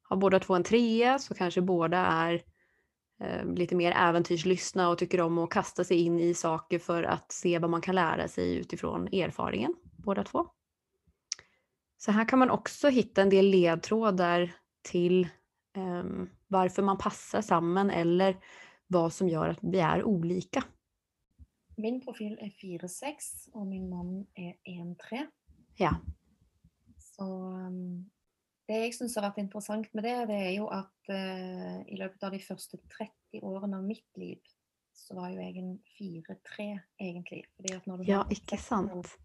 Har 0.01 0.17
båda 0.17 0.39
två 0.39 0.55
en 0.55 0.63
trea 0.63 1.19
så 1.19 1.33
kanske 1.33 1.61
båda 1.61 1.97
är 1.97 2.43
eh, 3.21 3.45
lite 3.45 3.75
mer 3.75 3.91
äventyrslystna 3.91 4.89
och 4.89 4.97
tycker 4.97 5.21
om 5.21 5.37
att 5.37 5.49
kasta 5.49 5.83
sig 5.83 5.97
in 5.97 6.19
i 6.19 6.33
saker 6.33 6.79
för 6.79 7.03
att 7.03 7.31
se 7.31 7.59
vad 7.59 7.69
man 7.69 7.81
kan 7.81 7.95
lära 7.95 8.27
sig 8.27 8.55
utifrån 8.55 9.07
erfaringen, 9.07 9.75
båda 9.97 10.23
två. 10.23 10.47
Så 12.05 12.11
här 12.11 12.25
kan 12.25 12.39
man 12.39 12.49
också 12.49 12.87
hitta 12.89 13.21
en 13.21 13.29
del 13.29 13.45
ledtrådar 13.45 14.55
till 14.81 15.23
eh, 15.77 16.03
varför 16.47 16.81
man 16.81 16.97
passar 16.97 17.41
samman 17.41 17.89
eller 17.89 18.37
vad 18.87 19.13
som 19.13 19.29
gör 19.29 19.49
att 19.49 19.59
vi 19.61 19.79
är 19.79 20.03
olika. 20.03 20.63
Min 21.77 22.01
profil 22.01 22.37
är 22.41 22.49
4-6 22.49 23.49
och 23.51 23.67
min 23.67 23.89
man 23.89 24.27
är 24.33 24.53
1-3. 24.63 24.95
Ja. 25.77 25.95
Så 26.97 27.23
um, 27.23 28.09
det 28.65 28.73
jag 28.73 28.93
syns 28.93 29.15
har 29.15 29.23
varit 29.23 29.37
intressant 29.37 29.93
med 29.93 30.03
det, 30.03 30.25
det 30.25 30.33
är 30.33 30.51
ju 30.51 30.67
att 30.67 31.01
uh, 31.09 31.93
i 31.93 31.97
löpet 31.97 32.23
av 32.23 32.31
de 32.31 32.39
första 32.39 32.77
30 32.77 33.11
åren 33.41 33.73
av 33.73 33.83
mitt 33.83 34.17
liv 34.17 34.39
så 34.93 35.15
var 35.15 35.29
ju 35.29 35.35
jag 35.35 35.57
en 35.57 35.79
4-3 35.99 36.79
egentligen. 36.97 37.45
Fordi 37.55 37.73
at 37.73 37.85
når 37.85 37.97
du 37.97 38.03
ja, 38.03 38.25
ikke 38.29 38.57
sant. 38.57 39.17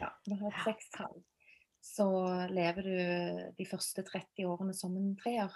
Ja, 0.00 0.08
når 0.26 0.36
du 0.36 0.42
har 0.42 0.50
ett 0.50 0.64
sextall 0.64 1.22
så 1.80 2.08
lever 2.50 2.82
du 2.82 2.96
de 3.56 3.64
första 3.64 4.02
30 4.02 4.46
åren 4.46 4.74
som 4.74 4.96
en 4.96 5.16
treer. 5.16 5.52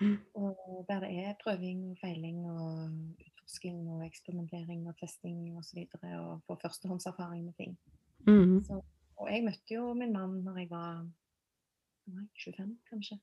Mm. 0.00 0.16
Og 0.34 0.84
der 0.88 1.00
det 1.00 1.12
er 1.24 1.38
prøving 1.40 1.90
og 1.90 1.98
feiling 2.00 2.42
og 2.44 2.90
utforsking 3.26 3.78
og 3.94 4.04
eksperimentering 4.06 4.86
og 4.88 4.96
testing 5.00 5.56
osv. 5.56 5.86
Og, 5.86 6.00
så 6.00 6.20
og 6.20 6.42
få 6.46 6.58
førstehåndserfaring 6.62 7.44
med 7.44 7.54
ting. 7.56 7.78
Mm. 8.26 8.62
Så, 8.64 8.82
og 9.16 9.32
jeg 9.32 9.44
møtte 9.44 9.74
jo 9.74 9.94
min 9.94 10.12
mann 10.12 10.42
når 10.44 10.58
jeg 10.58 10.70
var 10.70 11.06
nei, 12.12 12.26
25, 12.44 12.76
kanskje. 12.90 13.18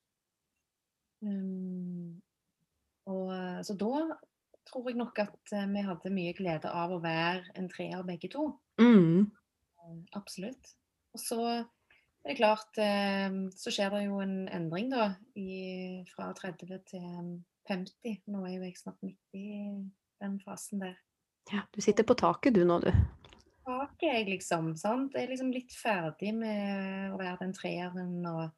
Um, 1.24 2.22
og, 3.06 3.30
så 3.64 3.76
da 3.80 4.16
tror 4.68 4.88
jeg 4.88 4.98
nok 4.98 5.18
at 5.22 5.52
eh, 5.52 5.68
vi 5.70 5.84
hadde 5.84 6.12
mye 6.12 6.34
glede 6.36 6.70
av 6.72 6.92
å 6.92 7.00
være 7.04 7.52
en 7.58 7.68
treer 7.68 8.04
begge 8.06 8.30
to. 8.32 8.48
Mm. 8.80 9.30
Absolutt. 10.16 10.72
Og 11.14 11.20
så 11.20 11.40
det 12.24 12.30
är 12.30 12.36
klart, 12.36 12.78
ehm, 12.78 13.52
så 13.52 13.70
sker 13.70 13.90
det 13.90 14.02
ju 14.02 14.22
en 14.22 14.48
ändring 14.48 14.90
då 14.90 15.12
i, 15.40 16.04
fra 16.16 16.34
30 16.34 16.66
till 16.66 17.00
50. 17.68 18.22
Nu 18.24 18.38
är 18.38 18.64
jag 18.64 18.78
snart 18.78 19.02
mitt 19.02 19.34
i 19.34 19.48
den 20.20 20.40
fasen 20.40 20.78
där. 20.78 20.98
Ja, 21.50 21.60
du 21.70 21.80
sitter 21.80 22.04
på 22.04 22.14
taket 22.14 22.54
du 22.54 22.64
nu 22.64 22.80
du. 22.80 22.92
Taket 23.64 24.14
är 24.14 24.24
liksom, 24.24 24.76
sant? 24.76 25.10
Jag 25.14 25.22
är 25.22 25.28
liksom 25.28 25.52
lite 25.52 25.74
färdig 25.74 26.34
med 26.34 27.12
att 27.12 27.18
vara 27.18 27.36
den 27.36 27.52
treeren 27.52 28.26
och 28.26 28.50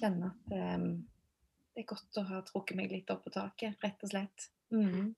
känna 0.00 0.26
att 0.26 0.52
um, 0.52 1.08
det 1.74 1.80
är 1.80 1.84
gott 1.84 2.16
att 2.16 2.28
ha 2.28 2.42
trukket 2.42 2.76
mig 2.76 2.88
lite 2.88 3.12
upp 3.12 3.24
på 3.24 3.30
taket, 3.30 3.74
rätt 3.84 4.02
och 4.02 4.08
slett. 4.08 4.50
Mm. 4.70 5.14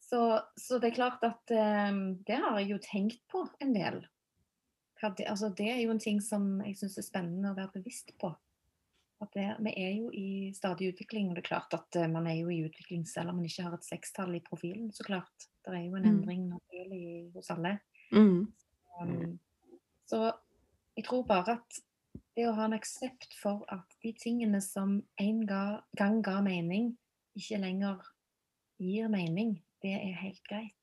Så, 0.00 0.40
så 0.56 0.78
det 0.78 0.86
är 0.86 0.94
klart 0.94 1.24
att 1.24 1.50
um, 1.50 2.22
det 2.22 2.34
har 2.34 2.60
jag 2.60 2.62
ju 2.62 2.78
tänkt 2.78 3.28
på 3.28 3.48
en 3.58 3.72
del 3.72 4.06
det, 5.10 5.26
alltså 5.26 5.48
det 5.48 5.70
är 5.70 5.80
ju 5.80 5.90
en 5.90 5.98
ting 5.98 6.20
som 6.20 6.62
jag 6.66 6.76
syns 6.76 6.98
är 6.98 7.02
spännande 7.02 7.50
att 7.50 7.56
vara 7.56 7.70
bevisst 7.74 8.18
på. 8.18 8.36
Att 9.18 9.32
det, 9.32 9.56
vi 9.60 9.84
är 9.84 9.90
ju 9.90 10.12
i 10.12 10.54
stadig 10.54 10.86
utveckling 10.86 11.28
och 11.28 11.34
det 11.34 11.40
är 11.40 11.42
klart 11.42 11.74
att 11.74 11.96
eh, 11.96 12.08
man 12.08 12.26
är 12.26 12.34
ju 12.34 12.54
i 12.54 12.58
utveckling 12.58 13.06
selv 13.06 13.28
om 13.28 13.36
man 13.36 13.44
inte 13.44 13.62
har 13.62 13.74
ett 13.74 13.84
sextal 13.84 14.34
i 14.34 14.40
profilen 14.40 14.92
såklart. 14.92 15.32
Det 15.64 15.70
är 15.70 15.82
ju 15.82 15.88
en 15.88 15.96
mm. 15.96 16.08
ändring 16.08 16.48
naturlig 16.48 17.32
hos 17.34 17.50
alla. 17.50 17.78
Mm. 18.12 18.52
Um, 19.00 19.38
så 20.06 20.32
jag 20.94 21.04
tror 21.04 21.24
bara 21.24 21.52
att 21.52 21.72
det 22.34 22.44
att 22.44 22.56
ha 22.56 22.64
en 22.64 22.72
accept 22.72 23.34
för 23.34 23.64
att 23.68 23.96
de 24.00 24.12
tingene 24.12 24.60
som 24.60 25.02
en 25.16 25.46
gång 25.46 26.22
gav 26.22 26.42
mening, 26.42 26.96
inte 27.34 27.58
längre 27.58 27.98
ger 28.78 29.08
mening, 29.08 29.64
det 29.80 29.92
är 29.92 30.12
helt 30.12 30.42
greit. 30.42 30.81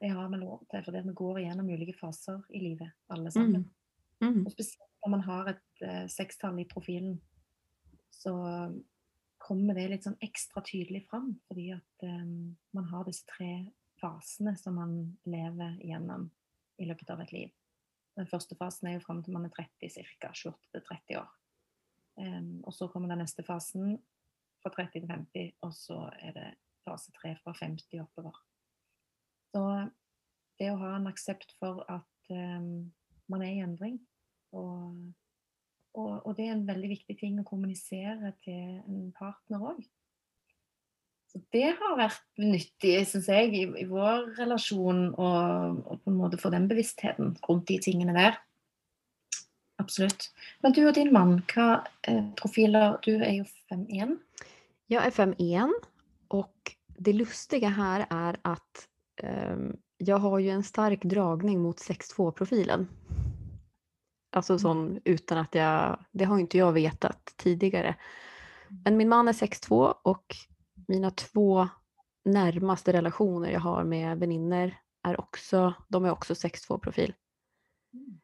Det 0.00 0.10
har 0.12 0.28
vi 0.32 0.40
lov 0.40 0.66
til, 0.70 0.84
fordi 0.84 1.02
vi 1.06 1.14
går 1.16 1.40
igenom 1.42 1.70
ulike 1.72 1.94
faser 1.96 2.42
i 2.50 2.60
livet, 2.60 2.92
alle 3.12 3.30
sammen. 3.32 3.64
Mm. 4.20 4.28
Mm. 4.28 4.42
Og 4.46 4.52
spesielt 4.52 4.92
når 5.04 5.12
man 5.12 5.24
har 5.26 5.50
et 5.52 5.82
uh, 5.84 6.04
sekstall 6.10 6.60
i 6.60 6.68
profilen, 6.68 7.18
så 8.10 8.34
kommer 9.46 9.76
det 9.76 9.88
litt 9.90 10.06
sånn 10.06 10.18
ekstra 10.24 10.62
tydelig 10.66 11.04
fram. 11.10 11.34
Fordi 11.48 11.68
at 11.76 12.06
um, 12.08 12.56
man 12.76 12.88
har 12.90 13.06
disse 13.06 13.26
tre 13.28 13.50
fasene 14.00 14.56
som 14.58 14.76
man 14.80 14.96
lever 15.28 15.78
gjennom 15.84 16.28
i 16.82 16.88
løpet 16.88 17.12
av 17.12 17.22
et 17.24 17.32
liv. 17.32 17.54
Den 18.16 18.28
første 18.28 18.56
fasen 18.56 18.88
er 18.88 18.96
jo 18.96 19.04
fram 19.04 19.22
til 19.24 19.36
man 19.36 19.46
er 19.48 19.54
30 19.54 19.92
ca. 20.20 20.32
28-30 20.32 21.20
år. 21.20 21.30
Um, 22.16 22.62
og 22.64 22.72
så 22.74 22.88
kommer 22.88 23.12
den 23.12 23.22
neste 23.24 23.44
fasen 23.44 23.98
fra 24.64 24.72
30 24.72 24.92
til 25.02 25.10
50, 25.12 25.50
og 25.62 25.74
så 25.76 25.98
er 26.16 26.36
det 26.36 26.50
fase 26.86 27.12
3 27.20 27.34
fra 27.42 27.52
50 27.60 28.00
oppover. 28.02 28.38
Så 29.56 29.88
det 30.58 30.68
att 30.68 30.78
ha 30.78 30.96
en 30.96 31.06
accept 31.06 31.52
för 31.52 31.90
att 31.90 32.26
um, 32.28 32.92
man 33.26 33.42
är 33.42 33.52
i 33.52 33.58
ändring 33.58 34.06
och, 34.50 34.92
och, 35.92 36.26
och, 36.26 36.34
det 36.34 36.48
är 36.48 36.52
en 36.52 36.66
väldigt 36.66 36.90
viktig 36.90 37.18
ting 37.18 37.38
att 37.38 37.46
kommunicera 37.46 38.32
till 38.32 38.82
en 38.86 39.12
partner 39.12 39.70
också. 39.70 39.90
Så 41.32 41.40
det 41.50 41.62
har 41.62 41.96
varit 41.96 42.22
nyttigt, 42.36 43.08
syns 43.08 43.28
jag, 43.28 43.54
i, 43.54 43.60
i 43.60 43.84
vår 43.84 44.36
relation 44.36 45.14
och, 45.14 45.92
och 45.92 46.04
på 46.04 46.10
en 46.10 46.16
måte 46.16 46.36
få 46.36 46.50
den 46.50 46.68
bevisstheten 46.68 47.38
runt 47.48 47.66
de 47.66 47.78
tingene 47.78 48.12
där. 48.12 48.38
Absolut. 49.76 50.34
Men 50.60 50.72
du 50.72 50.88
och 50.88 50.94
din 50.94 51.12
man, 51.12 51.34
vilka 51.34 51.86
eh, 52.02 52.34
profiler 52.34 52.98
Du 53.02 53.24
är 53.24 53.32
ju 53.32 53.44
5-1. 53.70 54.18
Jag 54.86 55.06
är 55.06 55.10
5-1 55.10 55.72
och 56.28 56.76
det 56.86 57.12
lustiga 57.12 57.68
här 57.68 58.06
är 58.10 58.36
att 58.42 58.88
jag 59.96 60.18
har 60.18 60.38
ju 60.38 60.50
en 60.50 60.62
stark 60.62 61.02
dragning 61.02 61.62
mot 61.62 61.76
6.2-profilen. 61.76 62.86
Alltså 64.32 64.52
mm. 64.52 64.58
sån 64.58 65.00
utan 65.04 65.38
att 65.38 65.54
jag, 65.54 66.04
det 66.12 66.24
har 66.24 66.38
inte 66.38 66.58
jag 66.58 66.72
vetat 66.72 67.34
tidigare. 67.36 67.96
Men 68.84 68.96
min 68.96 69.08
man 69.08 69.28
är 69.28 69.32
6.2 69.32 69.94
och 70.02 70.36
mina 70.88 71.10
två 71.10 71.68
närmaste 72.24 72.92
relationer 72.92 73.50
jag 73.50 73.60
har 73.60 73.84
med 73.84 74.18
vänner 74.18 74.78
är 75.02 75.20
också, 75.20 75.74
de 75.88 76.04
är 76.04 76.10
också 76.10 76.34
6.2-profil. 76.34 77.14
Mm. 77.92 78.20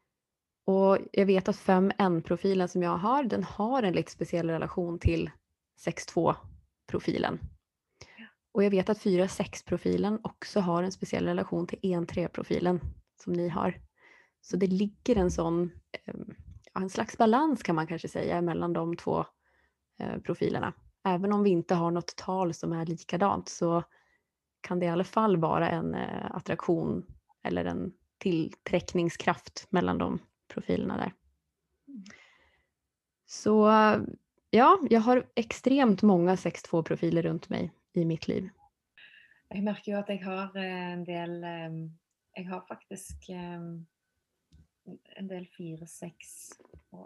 Och 0.67 0.99
jag 1.13 1.27
vet 1.27 1.49
att 1.49 1.57
5N-profilen 1.57 2.69
som 2.69 2.83
jag 2.83 2.97
har, 2.97 3.25
den 3.25 3.45
har 3.45 3.83
en 3.83 3.93
lite 3.93 4.13
speciell 4.13 4.51
relation 4.51 4.99
till 4.99 5.31
6.2-profilen. 5.87 7.39
Och 8.53 8.65
jag 8.65 8.71
vet 8.71 8.89
att 8.89 8.99
4-6-profilen 8.99 10.19
också 10.23 10.61
har 10.61 10.83
en 10.83 10.93
speciell 10.93 11.27
relation 11.27 11.67
till 11.67 11.79
1-3-profilen 11.79 12.81
som 13.23 13.33
ni 13.33 13.49
har. 13.49 13.81
Så 14.41 14.57
det 14.57 14.67
ligger 14.67 15.17
en 15.17 15.31
sån, 15.31 15.71
ehm, 15.93 16.35
en 16.75 16.91
slags 16.91 17.19
balans 17.19 17.63
kan 17.63 17.75
man 17.75 17.87
kanske 17.87 18.09
säga 18.09 18.43
mellan 18.43 18.73
de 18.73 18.97
två 18.97 19.25
eh, 19.99 20.19
profilerna. 20.19 20.73
Även 21.05 21.33
om 21.33 21.43
vi 21.43 21.51
inte 21.51 21.75
har 21.75 21.91
något 21.91 22.17
tal 22.17 22.55
som 22.55 22.73
är 22.73 22.87
likadant 22.87 23.49
så 23.49 23.85
kan 24.61 24.79
det 24.79 24.87
i 24.87 24.89
alla 24.89 25.05
fall 25.05 25.37
vara 25.37 25.71
en 25.71 25.95
eh, 25.95 26.27
attraktion 26.31 27.07
eller 27.43 27.65
en 27.65 27.93
tillträckningskraft 28.19 29.67
mellan 29.71 29.99
de 29.99 30.19
profilerna 30.49 30.97
där. 30.97 31.13
Så 33.27 33.71
ja, 34.51 34.79
jag 34.91 35.01
har 35.01 35.27
extremt 35.35 36.03
många 36.03 36.35
6-2-profiler 36.35 37.23
runt 37.23 37.49
mig 37.49 37.73
i 37.93 38.05
mitt 38.05 38.29
liv? 38.29 38.49
Jag 39.49 39.63
märker 39.63 39.93
ju 39.93 39.99
att 39.99 40.09
jag 40.09 40.25
har 40.25 40.57
eh, 40.57 40.93
en 40.93 41.05
del 41.05 41.45
ehm, 41.45 41.99
Jag 42.35 42.45
har 42.45 42.61
faktiskt 42.61 43.29
ehm, 43.29 43.87
en 45.17 45.29
del 45.29 45.49
fyra, 45.59 45.87
sex, 45.87 46.49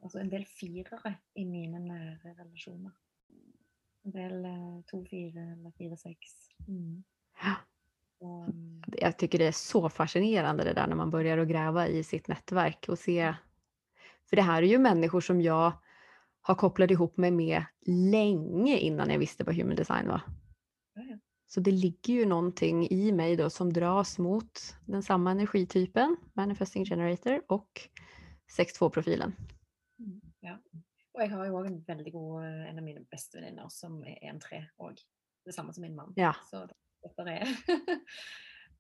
alltså 0.03 0.19
en 0.19 0.31
del 0.31 0.45
firare 0.45 1.15
i 1.35 1.45
mina 1.45 1.79
nära 1.79 2.35
relationer. 2.35 2.93
En 4.03 4.11
del 4.11 4.45
eh, 4.45 4.81
två, 4.91 5.07
fyra 5.11 5.41
eller 5.41 5.73
fyra, 5.79 5.97
sex. 5.97 6.19
Mm. 6.69 7.05
Och, 8.19 8.49
ehm, 8.49 8.83
jag 8.87 9.19
tycker 9.19 9.39
det 9.39 9.47
är 9.47 9.53
så 9.53 9.89
fascinerande 9.89 10.65
det 10.65 10.73
där 10.73 10.87
när 10.87 10.97
man 10.97 11.11
börjar 11.11 11.39
att 11.39 11.49
gräva 11.49 11.89
i 11.89 12.05
sitt 12.05 12.29
nätverk 12.29 12.87
och 12.89 12.99
se. 12.99 13.35
För 14.29 14.37
det 14.37 14.43
här 14.43 14.63
är 14.63 14.67
ju 14.67 14.79
människor 14.79 15.21
som 15.21 15.41
jag 15.41 15.73
har 16.41 16.55
kopplat 16.55 16.91
ihop 16.91 17.17
mig 17.17 17.31
med 17.31 17.65
länge 17.87 18.79
innan 18.79 19.11
jag 19.11 19.19
visste 19.19 19.45
vad 19.45 19.55
human 19.55 19.77
design 19.77 20.09
var. 20.09 20.21
Så 21.47 21.61
det 21.61 21.71
ligger 21.71 22.15
ju 22.15 22.27
någonting 22.27 22.89
i 22.91 23.13
mig 23.13 23.37
då 23.37 23.51
som 23.51 23.73
dras 23.73 24.19
mot 24.19 24.77
den 24.85 25.03
samma 25.03 25.31
energitypen, 25.31 26.17
manifesting 26.33 26.85
generator 26.85 27.43
och 27.47 27.89
6.2-profilen. 28.59 29.33
Mm, 29.99 30.21
ja. 30.41 30.59
Och 31.13 31.23
jag 31.23 31.29
har 31.29 31.45
ju 31.45 31.51
också 31.51 31.73
en 31.73 31.83
väldigt 31.83 32.13
god, 32.13 32.45
eh, 32.45 32.71
en 32.71 32.79
av 32.79 32.85
mina 32.85 33.01
bästa 33.11 33.41
vänner 33.41 33.67
som 33.69 34.05
är 34.05 34.25
en 34.25 34.41
tre 34.41 34.67
och 34.77 34.93
detsamma 35.45 35.73
som 35.73 35.83
min 35.83 35.95
man. 35.95 36.13
Ja. 36.17 36.37
Så 36.51 36.69
det 37.17 37.31
är, 37.31 37.49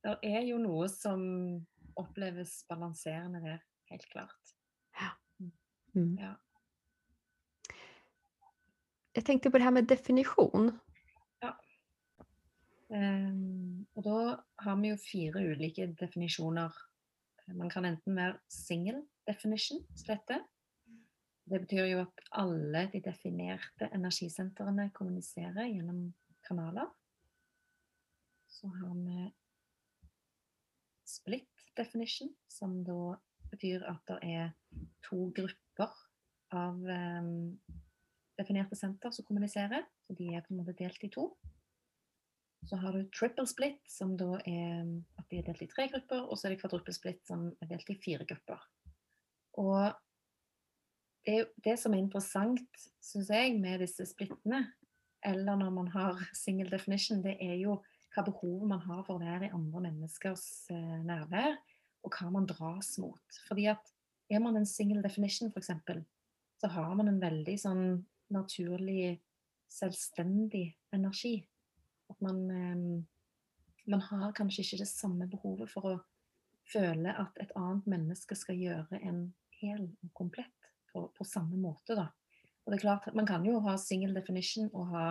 det 0.20 0.36
är 0.36 0.40
ju 0.40 0.58
något 0.58 0.90
som 0.90 1.20
oppleves 1.94 2.68
balanserende 2.68 3.40
der, 3.40 3.62
helt 3.84 4.04
klart. 4.04 4.56
Mm. 5.96 6.18
Ja. 6.20 6.36
Jag 9.12 9.24
tänkte 9.24 9.50
på 9.50 9.58
det 9.58 9.64
här 9.64 9.70
med 9.70 9.84
definition. 9.84 10.78
Um, 12.88 13.86
og 13.98 14.04
da 14.06 14.18
har 14.62 14.76
vi 14.80 14.92
jo 14.92 14.98
fire 15.00 15.42
ulike 15.52 15.88
definisjoner. 16.00 16.74
Man 17.54 17.70
kan 17.70 17.84
enten 17.84 18.16
være 18.16 18.38
single 18.48 19.02
definition, 19.26 19.82
som 19.94 20.06
det 20.06 20.18
heter. 20.20 20.44
Det 21.46 21.60
betyr 21.62 21.84
jo 21.86 22.00
at 22.02 22.22
alle 22.32 22.88
de 22.92 23.00
definerte 23.02 23.88
energisentrene 23.94 24.90
kommuniserer 24.94 25.68
gjennom 25.70 26.14
kanaler. 26.46 26.88
Så 28.48 28.66
har 28.68 28.94
vi 28.94 29.30
split 31.06 31.66
definition, 31.76 32.32
som 32.48 32.84
da 32.84 33.14
betyr 33.50 33.84
at 33.86 34.02
det 34.08 34.18
er 34.22 34.50
to 35.06 35.28
grupper 35.34 35.92
av 36.50 36.78
um, 36.82 37.60
definerte 38.38 38.78
senter 38.78 39.10
som 39.10 39.26
kommuniserer. 39.26 39.86
Så 40.06 40.14
de 40.18 40.32
er 40.34 40.42
på 40.42 40.54
en 40.54 40.62
måte 40.62 40.74
delt 40.78 41.02
i 41.02 41.10
to. 41.14 41.30
Så 42.66 42.76
har 42.82 42.96
du 42.96 43.04
triple 43.14 43.46
split, 43.46 43.78
som 43.90 44.16
da 44.18 44.40
er 44.42 44.82
at 45.20 45.28
de 45.30 45.38
er 45.38 45.46
delt 45.46 45.62
i 45.62 45.68
tre 45.70 45.86
grupper. 45.92 46.24
Og 46.26 46.38
så 46.38 46.48
er 46.48 46.54
det 46.54 46.62
quadruple 46.62 46.94
split, 46.94 47.20
som 47.28 47.46
er 47.62 47.70
delt 47.70 47.92
i 47.92 47.98
fire 48.02 48.26
grupper. 48.26 48.64
Og 49.62 49.94
det, 51.26 51.38
det 51.64 51.76
som 51.78 51.94
er 51.94 52.02
interessant, 52.02 52.88
syns 53.02 53.30
jeg, 53.30 53.54
med 53.60 53.84
disse 53.84 54.06
splittene, 54.10 54.64
eller 55.26 55.58
når 55.58 55.70
man 55.78 55.92
har 55.94 56.20
single 56.44 56.70
definition, 56.70 57.22
det 57.22 57.36
er 57.42 57.56
jo 57.60 57.80
hva 58.14 58.24
behov 58.26 58.66
man 58.70 58.82
har 58.86 59.02
for 59.06 59.16
å 59.16 59.22
være 59.22 59.48
i 59.48 59.54
andre 59.54 59.86
menneskers 59.90 60.46
eh, 60.72 60.98
nærvær, 61.04 61.58
og 62.06 62.14
hva 62.14 62.30
man 62.32 62.46
dras 62.48 62.94
mot. 63.02 63.40
Fordi 63.48 63.66
at 63.70 63.92
er 64.32 64.42
man 64.42 64.56
en 64.58 64.66
single 64.66 65.02
definition, 65.04 65.52
f.eks., 65.52 65.70
så 66.56 66.70
har 66.72 66.94
man 66.96 67.10
en 67.10 67.20
veldig 67.20 67.54
sånn 67.60 67.82
naturlig, 68.32 69.18
selvstendig 69.70 70.70
energi. 70.96 71.36
At 72.16 72.26
man, 72.26 72.42
eh, 72.50 73.86
man 73.86 74.04
har 74.08 74.32
kanskje 74.36 74.64
ikke 74.64 74.82
det 74.82 74.90
samme 74.90 75.28
behovet 75.30 75.70
for 75.70 75.90
å 75.92 75.96
føle 76.66 77.12
at 77.14 77.36
et 77.40 77.52
annet 77.56 77.86
menneske 77.86 78.36
skal 78.38 78.58
gjøre 78.58 78.98
en 79.02 79.28
hel 79.60 79.84
og 79.86 80.12
komplett 80.16 80.70
på, 80.92 81.06
på 81.14 81.26
samme 81.28 81.58
måte. 81.60 81.94
Da. 81.94 82.08
Og 82.64 82.72
det 82.72 82.80
er 82.80 82.86
klart, 82.88 83.14
Man 83.14 83.28
kan 83.28 83.44
jo 83.46 83.60
ha 83.60 83.76
single 83.78 84.14
definition 84.16 84.70
og 84.72 84.90
ha 84.94 85.06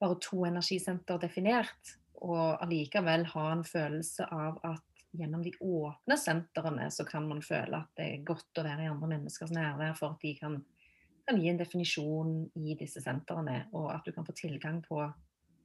bare 0.00 0.18
to 0.20 0.42
energisenter 0.44 1.20
definert, 1.22 1.94
og 2.24 2.58
allikevel 2.62 3.26
ha 3.34 3.44
en 3.52 3.64
følelse 3.66 4.26
av 4.32 4.58
at 4.64 5.04
gjennom 5.14 5.42
de 5.44 5.52
åpne 5.60 6.16
sentrene 6.18 6.88
så 6.90 7.04
kan 7.06 7.26
man 7.28 7.42
føle 7.44 7.78
at 7.78 7.90
det 7.98 8.06
er 8.06 8.24
godt 8.26 8.58
å 8.58 8.64
være 8.66 8.86
i 8.86 8.90
andre 8.90 9.12
menneskers 9.12 9.52
nærvær 9.54 9.94
for 9.98 10.16
at 10.16 10.24
de 10.24 10.32
kan, 10.38 10.56
kan 11.28 11.38
gi 11.38 11.52
en 11.52 11.60
definisjon 11.60 12.32
i 12.58 12.74
disse 12.78 13.02
sentrene, 13.04 13.68
og 13.76 13.92
at 13.94 14.06
du 14.06 14.10
kan 14.16 14.26
få 14.26 14.34
tilgang 14.38 14.80
på, 14.86 15.04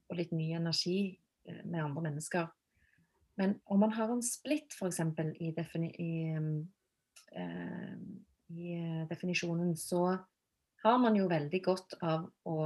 og 0.10 0.18
litt 0.20 0.34
ny 0.36 0.52
energi 0.58 1.00
eh, 1.46 1.62
med 1.64 1.84
andre 1.84 2.10
mennesker. 2.10 2.50
Men 3.40 3.56
om 3.72 3.80
man 3.80 3.94
har 3.96 4.12
en 4.12 4.24
splitt, 4.26 4.76
f.eks. 4.76 5.00
I, 5.40 5.54
defini 5.56 5.90
i, 5.96 6.14
mm, 6.36 6.58
eh, 7.40 7.94
i 8.52 8.74
eh, 8.76 9.04
definisjonen, 9.10 9.76
så 9.80 10.18
har 10.84 10.98
man 11.00 11.16
jo 11.16 11.30
veldig 11.32 11.62
godt 11.66 12.00
av 12.02 12.30
å 12.48 12.62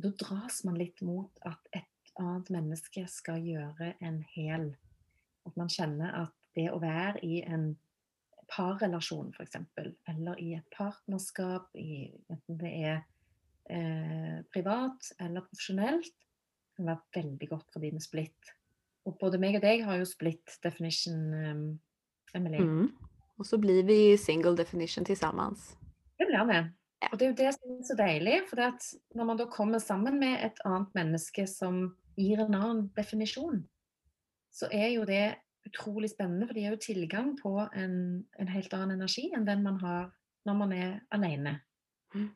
Da 0.00 0.08
dras 0.16 0.62
man 0.64 0.78
litt 0.80 1.02
mot 1.04 1.42
at 1.44 1.66
et 1.76 2.12
annet 2.16 2.46
menneske 2.54 3.02
skal 3.12 3.42
gjøre 3.44 3.90
en 4.00 4.22
hel. 4.32 4.70
At 5.44 5.58
man 5.60 5.68
kjenner 5.68 6.14
at 6.22 6.32
det 6.56 6.70
å 6.72 6.78
være 6.80 7.20
i 7.20 7.42
en 7.44 7.74
parrelasjon, 8.48 9.34
f.eks., 9.36 9.58
eller 10.08 10.40
i 10.40 10.54
et 10.56 10.72
partnerskap, 10.72 11.68
i, 11.76 12.08
enten 12.32 12.58
det 12.62 12.72
er 12.80 12.96
eh, 13.68 14.40
privat 14.52 15.12
eller 15.20 15.44
profesjonelt, 15.46 16.16
kan 16.80 16.90
være 16.90 17.22
veldig 17.22 17.48
godt 17.50 17.68
for 17.72 17.84
de 17.84 17.92
med 17.92 18.04
splitt. 18.04 18.56
Og 19.08 19.16
både 19.20 19.40
meg 19.40 19.56
og 19.58 19.64
deg 19.64 19.84
har 19.84 20.00
jo 20.00 20.08
split 20.08 20.58
definition, 20.64 21.22
um, 21.34 21.80
Emily. 22.34 22.60
Mm. 22.60 22.90
Och 23.36 23.46
så 23.46 23.58
blir 23.58 23.84
vi 23.84 24.18
single 24.18 24.56
definition 24.56 25.04
tillsammans. 25.04 25.76
Det 26.18 26.26
blir 26.26 26.44
vi. 26.44 26.60
Og 27.12 27.18
det 27.18 27.24
er 27.24 27.30
jo 27.30 27.36
det 27.38 27.52
som 27.56 27.70
er 27.72 27.84
så 27.88 27.96
deilig. 27.96 28.40
For 28.50 28.60
det 28.60 28.72
når 29.16 29.24
man 29.24 29.38
da 29.40 29.46
kommer 29.48 29.78
sammen 29.80 30.18
med 30.20 30.44
et 30.44 30.60
annet 30.68 30.92
menneske 30.94 31.46
som 31.48 31.94
gir 32.16 32.42
en 32.42 32.54
annen 32.54 32.82
definisjon, 32.96 33.62
så 34.52 34.68
er 34.72 34.92
jo 34.92 35.06
det 35.08 35.38
utrolig 35.66 36.10
spennende. 36.12 36.46
For 36.46 36.54
de 36.54 36.66
har 36.66 36.76
jo 36.76 36.84
tilgang 36.84 37.32
på 37.40 37.54
en, 37.72 37.96
en 38.38 38.52
helt 38.52 38.74
annen 38.76 38.98
energi 38.98 39.30
enn 39.32 39.48
den 39.48 39.64
man 39.64 39.80
har 39.80 40.10
når 40.44 40.60
man 40.60 40.72
er 40.76 40.92
alene. 41.12 41.56
Mm. 42.14 42.28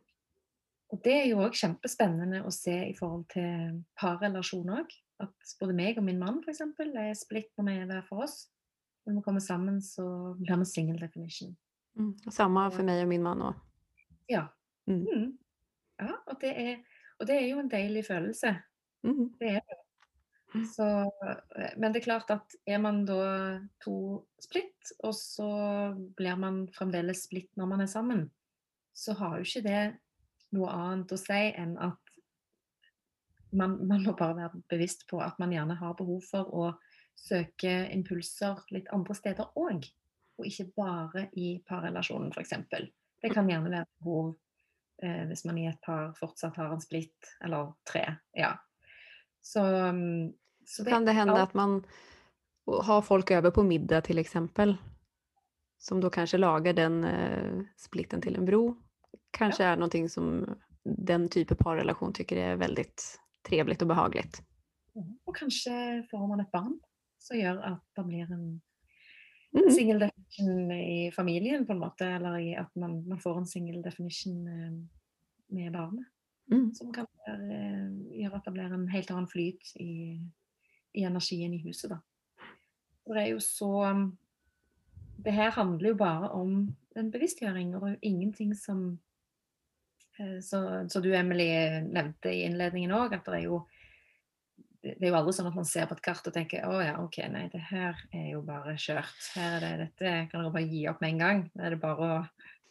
Og 0.94 1.00
det 1.02 1.14
er 1.16 1.24
jo 1.26 1.40
òg 1.42 1.56
kjempespennende 1.58 2.44
å 2.46 2.52
se 2.54 2.74
i 2.86 2.94
forhold 2.94 3.24
til 3.32 3.80
parrelasjon 3.98 4.70
òg. 4.76 4.92
At 5.24 5.54
både 5.58 5.74
meg 5.74 5.98
og 5.98 6.06
min 6.06 6.20
mann 6.20 6.38
for 6.44 6.52
eksempel, 6.52 6.92
er 6.94 7.16
splitt 7.18 7.50
når 7.58 7.66
vi 7.66 7.74
er 7.80 7.88
hver 7.90 8.04
for 8.06 8.26
oss. 8.26 8.36
Når 9.04 9.16
vi 9.18 9.24
kommer 9.26 9.42
sammen, 9.42 9.80
så 9.82 10.04
blir 10.38 10.60
vi 10.62 10.68
single 10.70 10.98
definition. 11.00 11.56
Mm. 11.98 12.16
Och 12.26 12.32
Samma 12.32 12.70
för 12.70 12.82
mig 12.82 13.02
och 13.02 13.08
min 13.08 13.22
man. 13.22 13.42
Och, 13.42 13.54
Ja. 14.26 14.48
Mm. 14.86 15.06
Mm. 15.06 15.38
ja 15.98 16.12
og, 16.26 16.40
det 16.40 16.52
er, 16.60 16.76
og 17.18 17.26
det 17.26 17.36
er 17.36 17.46
jo 17.48 17.58
en 17.58 17.70
deilig 17.70 18.06
følelse. 18.06 18.54
mm. 19.02 19.34
Det 19.38 19.48
er 19.48 19.60
det. 19.60 19.80
Så, 20.70 21.10
men 21.76 21.92
det 21.92 22.00
er 22.00 22.04
klart 22.04 22.30
at 22.30 22.54
er 22.66 22.78
man 22.78 23.04
da 23.06 23.58
to 23.82 24.22
splitt, 24.38 24.92
og 25.02 25.14
så 25.14 25.48
blir 26.16 26.36
man 26.38 26.68
fremdeles 26.70 27.24
splitt 27.26 27.50
når 27.56 27.66
man 27.66 27.80
er 27.80 27.90
sammen, 27.90 28.30
så 28.94 29.16
har 29.18 29.36
jo 29.36 29.42
ikke 29.42 29.64
det 29.66 29.80
noe 30.54 30.70
annet 30.72 31.12
å 31.12 31.18
si 31.20 31.42
enn 31.58 31.76
at 31.82 32.00
man, 33.54 33.76
man 33.86 34.02
må 34.02 34.14
bare 34.18 34.36
være 34.38 34.62
bevisst 34.70 35.06
på 35.10 35.20
at 35.22 35.38
man 35.38 35.52
gjerne 35.54 35.76
har 35.78 35.96
behov 35.98 36.24
for 36.26 36.50
å 36.54 36.70
søke 37.14 37.74
impulser 37.94 38.64
litt 38.74 38.90
andre 38.94 39.14
steder 39.16 39.52
òg. 39.60 39.86
Og 40.34 40.48
ikke 40.48 40.66
bare 40.74 41.28
i 41.38 41.54
parrelasjonen, 41.66 42.32
f.eks. 42.34 42.56
Det 43.22 43.30
kan 43.32 43.48
gjerne 43.48 43.70
være 43.70 43.86
behov 44.02 44.32
eh, 45.02 45.22
hvis 45.30 45.44
man 45.46 45.60
i 45.62 45.68
et 45.70 45.78
par 45.84 46.10
fortsatt 46.18 46.58
har 46.58 46.74
en 46.74 46.82
splitt, 46.82 47.36
eller 47.44 47.70
tre. 47.86 48.02
Ja. 48.34 48.56
Så, 49.40 49.62
mm, 49.62 50.32
så 50.66 50.84
Kan 50.84 51.04
det 51.04 51.12
hända 51.12 51.42
att 51.42 51.54
man 51.54 51.84
har 52.66 53.02
folk 53.02 53.30
över 53.30 53.50
på 53.50 53.62
middag 53.62 54.00
till 54.00 54.18
exempel, 54.18 54.76
som 55.78 56.00
då 56.00 56.10
kanske 56.10 56.38
lagar 56.38 56.72
den 56.72 57.04
eh, 57.04 57.60
splitten 57.76 58.20
till 58.20 58.36
en 58.36 58.44
bro, 58.44 58.76
kanske 59.34 59.64
är 59.64 59.76
någonting 59.76 60.08
som 60.08 60.56
den 60.84 61.28
typen 61.28 61.56
av 61.60 61.62
parrelation 61.62 62.12
tycker 62.12 62.36
är 62.36 62.56
väldigt 62.56 63.20
trevligt 63.48 63.82
och 63.82 63.88
behagligt. 63.88 64.42
Mm. 64.94 65.18
Og 65.24 65.36
kanskje 65.36 66.04
får 66.10 66.26
man 66.28 66.40
et 66.40 66.52
barn 66.52 66.78
som 67.18 67.36
gjør 67.36 67.58
at 67.72 67.82
det 67.96 68.04
blir 68.06 68.32
en 68.32 68.60
Mm. 69.54 69.70
single 69.70 69.98
definition 69.98 70.72
i 70.72 71.12
familien, 71.12 71.66
på 71.66 71.72
en 71.72 71.78
måte. 71.78 72.06
Eller 72.06 72.38
i 72.38 72.54
at 72.54 72.76
man, 72.76 73.08
man 73.08 73.20
får 73.20 73.38
en 73.38 73.46
single 73.46 73.82
definition 73.82 74.48
eh, 74.48 74.72
med 75.46 75.72
barnet. 75.72 76.06
Mm. 76.52 76.74
Som 76.74 76.92
kan 76.92 77.06
eh, 77.28 78.18
gjøre 78.20 78.36
at 78.36 78.44
det 78.44 78.52
blir 78.52 78.74
en 78.74 78.88
helt 78.88 79.10
annen 79.10 79.30
flyt 79.30 79.76
i, 79.80 80.18
i 80.92 81.04
energien 81.04 81.54
i 81.54 81.62
huset. 81.62 81.94
For 83.04 83.14
det 83.14 83.22
er 83.22 83.32
jo 83.32 83.40
så 83.40 84.10
Det 85.24 85.32
her 85.32 85.50
handler 85.50 85.88
jo 85.88 85.94
bare 85.94 86.28
om 86.30 86.74
en 86.96 87.10
bevisstgjøring, 87.10 87.72
jo 87.72 87.96
ingenting 88.02 88.54
som 88.54 88.98
som 90.14 90.42
så, 90.46 90.58
så 90.90 91.00
du, 91.02 91.10
Emily, 91.16 91.48
nevnte 91.90 92.30
i 92.30 92.44
innledningen 92.46 92.92
òg, 92.94 93.16
at 93.16 93.26
det 93.26 93.40
er 93.40 93.48
jo 93.48 93.64
det 94.84 95.00
er 95.00 95.08
jo 95.08 95.16
aldri 95.16 95.32
sånn 95.32 95.48
at 95.48 95.56
man 95.56 95.66
ser 95.68 95.86
på 95.88 95.96
et 95.96 96.02
kart 96.04 96.26
og 96.28 96.34
tenker 96.34 96.66
å 96.68 96.76
ja, 96.84 96.98
ok, 97.00 97.16
nei, 97.32 97.46
det 97.52 97.62
her 97.70 97.96
er 98.12 98.26
jo 98.34 98.42
bare 98.44 98.74
kjørt. 98.76 99.30
Her 99.32 99.64
er 99.64 99.78
det, 99.80 99.86
dette 99.96 100.12
kan 100.28 100.42
dere 100.42 100.52
bare 100.52 100.68
gi 100.68 100.82
opp 100.90 101.00
med 101.00 101.14
en 101.14 101.22
gang. 101.22 101.40
Da 101.54 101.64
er 101.64 101.74
det 101.74 101.80
bare 101.80 102.08
å 102.08 102.18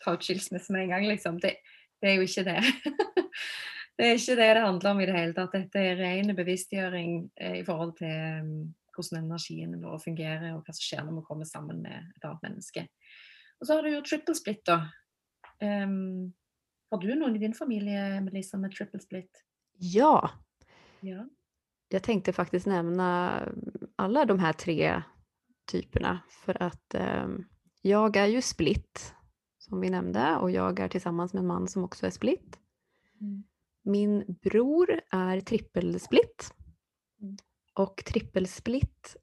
ta 0.03 0.13
ut 0.13 0.25
skilsmisse 0.25 0.75
med 0.75 0.85
en 0.85 0.93
gang, 0.93 1.07
liksom. 1.09 1.39
Det, 1.41 1.55
det 2.03 2.11
er 2.11 2.19
jo 2.19 2.27
ikke 2.27 2.45
det. 2.45 2.59
det 3.97 4.05
er 4.05 4.19
ikke 4.19 4.37
det 4.37 4.49
det 4.59 4.65
handler 4.67 4.91
om 4.91 5.01
i 5.01 5.09
det 5.09 5.17
hele 5.17 5.35
tatt. 5.39 5.57
Dette 5.57 5.85
er 5.89 5.99
ren 6.03 6.35
bevisstgjøring 6.37 7.17
eh, 7.41 7.57
i 7.63 7.65
forhold 7.65 7.95
til 7.97 8.45
mm, 8.45 8.55
hvordan 8.93 9.23
energien 9.23 9.75
vår 9.81 10.05
fungerer, 10.05 10.49
og 10.53 10.61
hva 10.61 10.77
som 10.77 10.85
skjer 10.85 11.05
når 11.07 11.17
vi 11.17 11.27
kommer 11.31 11.49
sammen 11.49 11.81
med 11.81 12.13
et 12.13 12.29
annet 12.29 12.45
menneske. 12.45 12.85
Og 13.57 13.65
så 13.65 13.77
har 13.77 13.85
du 13.85 13.93
jo 13.93 14.05
triple 14.05 14.37
split, 14.37 14.61
da. 14.69 14.83
Um, 15.63 16.33
har 16.93 17.01
du 17.01 17.15
noen 17.15 17.35
i 17.35 17.39
din 17.39 17.53
familie, 17.53 18.21
Melissa, 18.21 18.57
med 18.57 18.71
triple 18.71 18.99
split? 18.99 19.43
Ja, 19.77 20.29
Ja. 20.99 21.25
jag 21.87 22.03
tänkte 22.03 22.33
faktiskt 22.33 22.65
nämna 22.65 23.41
alla 23.95 24.25
de 24.25 24.39
här 24.39 24.53
tre 24.53 25.03
typerna 25.71 26.19
för 26.29 26.63
att 26.63 26.93
eh, 26.93 27.27
jag 27.81 28.15
är 28.15 28.25
ju 28.27 28.41
split 28.41 29.15
som 29.57 29.81
vi 29.81 29.89
nämnde 29.89 30.35
och 30.35 30.51
jag 30.51 30.79
är 30.79 30.87
tillsammans 30.87 31.33
med 31.33 31.39
en 31.39 31.47
man 31.47 31.67
som 31.67 31.83
också 31.83 32.05
är 32.05 32.09
split. 32.09 32.59
Mm. 33.21 33.43
Min 33.83 34.37
bror 34.43 35.01
är 35.09 35.39
trippelsplit 35.39 36.53
Mm. 37.21 37.37
och 37.73 38.03
trippelsplit 38.05 39.15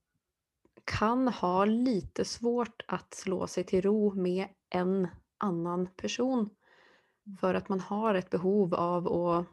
kan 0.85 1.29
ha 1.29 1.65
lite 1.65 2.25
svårt 2.25 2.83
att 2.89 3.15
slå 3.15 3.47
sig 3.47 3.65
till 3.65 3.83
ro 3.83 4.15
med 4.15 4.49
en 4.71 5.09
annan 5.39 5.87
person. 5.97 6.51
För 7.41 7.55
att 7.55 7.69
man 7.69 7.81
har 7.81 8.15
ett 8.15 8.31
behov 8.31 8.75
av 8.75 9.09
att, 9.09 9.47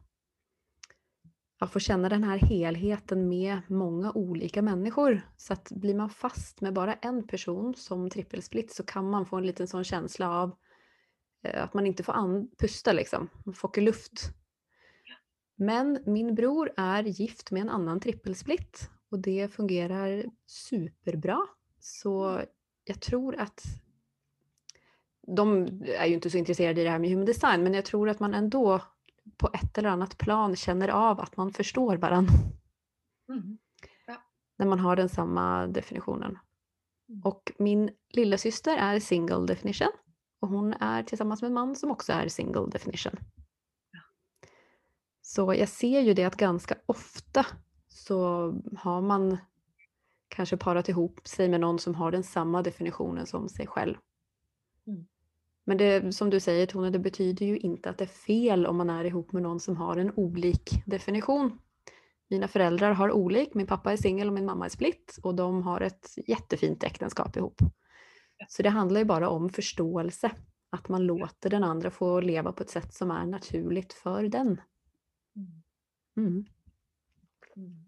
att 1.60 1.73
få 1.73 1.80
känna 1.80 2.10
den 2.10 2.23
här 2.23 2.38
helheten 2.38 3.30
med 3.30 3.62
många 3.67 4.12
olika 4.12 4.62
människor. 4.62 5.21
Så 5.38 5.53
att 5.53 5.71
blir 5.71 5.95
man 5.95 6.10
fast 6.10 6.62
med 6.62 6.73
bara 6.73 6.93
en 6.93 7.27
person 7.27 7.75
som 7.75 8.10
trippelsplit 8.10 8.73
så 8.73 8.84
kan 8.84 9.10
man 9.10 9.25
få 9.25 9.38
en 9.38 9.45
liten 9.45 9.67
sån 9.67 9.84
känsla 9.84 10.30
av 10.30 10.56
eh, 11.43 11.63
att 11.63 11.73
man 11.73 11.86
inte 11.86 12.03
får 12.03 12.58
pusta 12.58 12.93
liksom, 12.93 13.30
man 13.45 13.53
får 13.53 13.67
åka 13.67 13.82
luft. 13.82 14.34
Men 15.56 16.03
min 16.06 16.36
bror 16.36 16.71
är 16.77 17.03
gift 17.03 17.51
med 17.51 17.62
en 17.62 17.69
annan 17.69 17.99
trippelsplit 17.99 18.89
och 19.12 19.19
det 19.19 19.53
fungerar 19.53 20.25
superbra. 20.45 21.47
Så 21.80 22.41
jag 22.84 23.01
tror 23.01 23.36
att 23.36 23.63
de 25.36 25.68
är 25.86 26.06
ju 26.06 26.13
inte 26.13 26.30
så 26.30 26.38
intresserade 26.38 26.82
i 26.82 26.84
det 26.84 26.90
här 26.90 27.00
med 27.00 27.10
human 27.10 27.26
design, 27.26 27.63
men 27.63 27.74
jag 27.74 27.86
tror 27.86 28.10
att 28.10 28.20
man 28.20 28.34
ändå 28.34 28.82
på 29.38 29.50
ett 29.54 29.78
eller 29.78 29.90
annat 29.90 30.18
plan 30.18 30.56
känner 30.56 30.88
av 30.88 31.20
att 31.20 31.38
man 31.38 31.54
förstår 31.54 31.98
varandra. 31.98 32.34
Mm. 33.30 33.58
Ja. 34.08 34.16
När 34.58 34.66
man 34.66 34.80
har 34.80 34.96
den 34.96 35.10
samma 35.10 35.68
definitionen. 35.68 36.38
Mm. 37.10 37.22
Och 37.24 37.52
min 37.60 37.90
lilla 38.10 38.38
syster 38.38 38.78
är 38.78 39.00
single 39.00 39.46
definition 39.46 39.92
och 40.40 40.48
hon 40.48 40.74
är 40.74 41.04
tillsammans 41.04 41.42
med 41.42 41.48
en 41.48 41.54
man 41.54 41.76
som 41.76 41.92
också 41.92 42.13
är 42.13 42.28
single 42.28 42.66
definition. 42.72 43.16
Ja. 43.92 44.00
Så 45.22 45.54
jag 45.54 45.70
ser 45.70 46.02
ju 46.02 46.13
det 46.13 46.24
att 46.24 46.36
ganska 46.36 46.76
ofta 46.86 47.46
så 47.88 48.18
har 48.78 49.02
man 49.02 49.38
kanske 50.28 50.58
parat 50.58 50.90
ihop 50.90 51.28
sig 51.28 51.50
med 51.50 51.60
någon 51.60 51.80
som 51.80 51.96
har 51.96 52.12
den 52.12 52.24
samma 52.24 52.62
definitionen 52.62 53.26
som 53.26 53.50
sig 53.50 53.68
själv. 53.68 53.96
Mm. 55.67 55.77
Men 55.77 55.77
det, 55.77 56.13
som 56.13 56.30
du 56.30 56.39
säger 56.39 56.65
Tone, 56.65 56.89
det 56.89 56.99
betyder 56.99 57.45
ju 57.45 57.58
inte 57.58 57.89
att 57.89 57.97
det 57.97 58.03
är 58.03 58.08
fel 58.08 58.65
om 58.65 58.77
man 58.77 58.89
är 58.89 59.06
ihop 59.06 59.32
med 59.32 59.43
någon 59.43 59.60
som 59.60 59.77
har 59.77 59.97
en 59.97 60.12
olik 60.15 60.84
definition. 60.86 61.60
Mina 62.30 62.47
föräldrar 62.47 62.91
har 62.91 63.12
olik, 63.12 63.53
min 63.53 63.67
pappa 63.67 63.91
är 63.91 63.97
singel 63.97 64.27
och 64.27 64.34
min 64.34 64.45
mamma 64.45 64.65
är 64.65 64.69
split 64.69 65.19
och 65.23 65.36
de 65.36 65.63
har 65.63 65.82
ett 65.82 66.10
jättefint 66.27 66.84
äktenskap 66.84 67.38
ihop. 67.38 67.62
Så 68.47 68.63
det 68.63 68.69
handlar 68.69 68.99
ju 68.99 69.06
bara 69.06 69.30
om 69.30 69.49
förståelse, 69.49 70.32
att 70.69 70.89
man 70.89 71.06
låter 71.06 71.49
den 71.49 71.63
andra 71.63 71.91
få 71.91 72.21
leva 72.21 72.51
på 72.51 72.63
ett 72.63 72.69
sätt 72.69 72.93
som 72.93 73.12
är 73.12 73.25
naturligt 73.25 73.93
för 73.93 74.23
den. 74.23 74.62
Mm. 75.36 75.63
mm. 76.17 76.45
mm. 77.56 77.86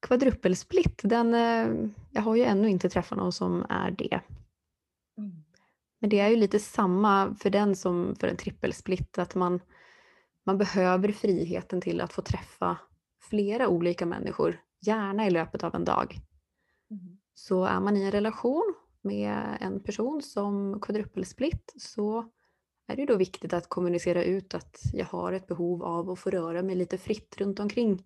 Kvadruppelsplit, 0.00 1.00
den, 1.04 1.34
eh, 1.34 1.90
jag 2.10 2.22
har 2.22 2.36
ju 2.36 2.42
ännu 2.42 2.68
inte 2.68 2.88
träffat 2.88 3.18
någon 3.18 3.32
som 3.32 3.66
är 3.68 3.90
det. 3.90 4.20
Men 6.04 6.08
det 6.08 6.20
är 6.20 6.28
ju 6.28 6.36
lite 6.36 6.58
samma 6.58 7.34
för 7.34 7.50
den 7.50 7.76
som 7.76 8.16
för 8.16 8.28
en 8.28 8.36
trippelsplit, 8.36 9.18
att 9.18 9.34
man, 9.34 9.60
man 10.42 10.58
behöver 10.58 11.12
friheten 11.12 11.80
till 11.80 12.00
att 12.00 12.12
få 12.12 12.22
träffa 12.22 12.76
flera 13.20 13.68
olika 13.68 14.06
människor, 14.06 14.60
gärna 14.80 15.26
i 15.26 15.30
löpet 15.30 15.64
av 15.64 15.74
en 15.74 15.84
dag. 15.84 16.16
Mm. 16.90 17.18
Så 17.34 17.64
är 17.64 17.80
man 17.80 17.96
i 17.96 18.02
en 18.02 18.10
relation 18.10 18.74
med 19.02 19.58
en 19.60 19.82
person 19.82 20.22
som 20.22 20.80
kvadruppelsplit 20.80 21.74
så 21.76 22.30
är 22.86 22.96
det 22.96 23.06
då 23.06 23.16
viktigt 23.16 23.52
att 23.52 23.68
kommunicera 23.68 24.24
ut 24.24 24.54
att 24.54 24.80
jag 24.92 25.06
har 25.06 25.32
ett 25.32 25.46
behov 25.46 25.82
av 25.82 26.10
att 26.10 26.18
få 26.18 26.30
röra 26.30 26.62
mig 26.62 26.76
lite 26.76 26.98
fritt 26.98 27.36
runt 27.38 27.60
omkring 27.60 28.04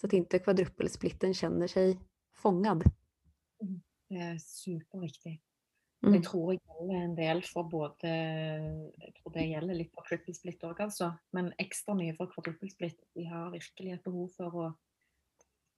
så 0.00 0.06
att 0.06 0.12
inte 0.12 0.38
kvadruppelsplitten 0.38 1.34
känner 1.34 1.66
sig 1.66 2.00
fångad. 2.34 2.82
Mm. 3.62 3.82
Det 4.08 4.14
är 4.14 4.38
superviktigt. 4.38 5.51
Mm. 6.02 6.14
Det 6.14 6.28
tror 6.28 6.54
jag 6.54 6.62
gäller 6.80 7.04
en 7.04 7.14
del 7.14 7.42
för 7.42 7.62
både 7.62 8.08
Jag 8.98 9.14
tror 9.14 9.32
det 9.32 9.44
gäller 9.44 9.74
lite 9.74 9.90
för 9.94 10.02
trippelsplit 10.02 10.64
òg, 10.64 10.80
altså. 10.80 11.12
Men 11.30 11.52
extra 11.58 11.94
mycket 11.94 12.16
för 12.16 12.26
kvadruppelsplit. 12.26 13.04
De 13.14 13.24
har 13.24 13.50
verkligen 13.50 13.94
ett 13.94 14.04
behov 14.04 14.28
för 14.28 14.66
att 14.66 14.76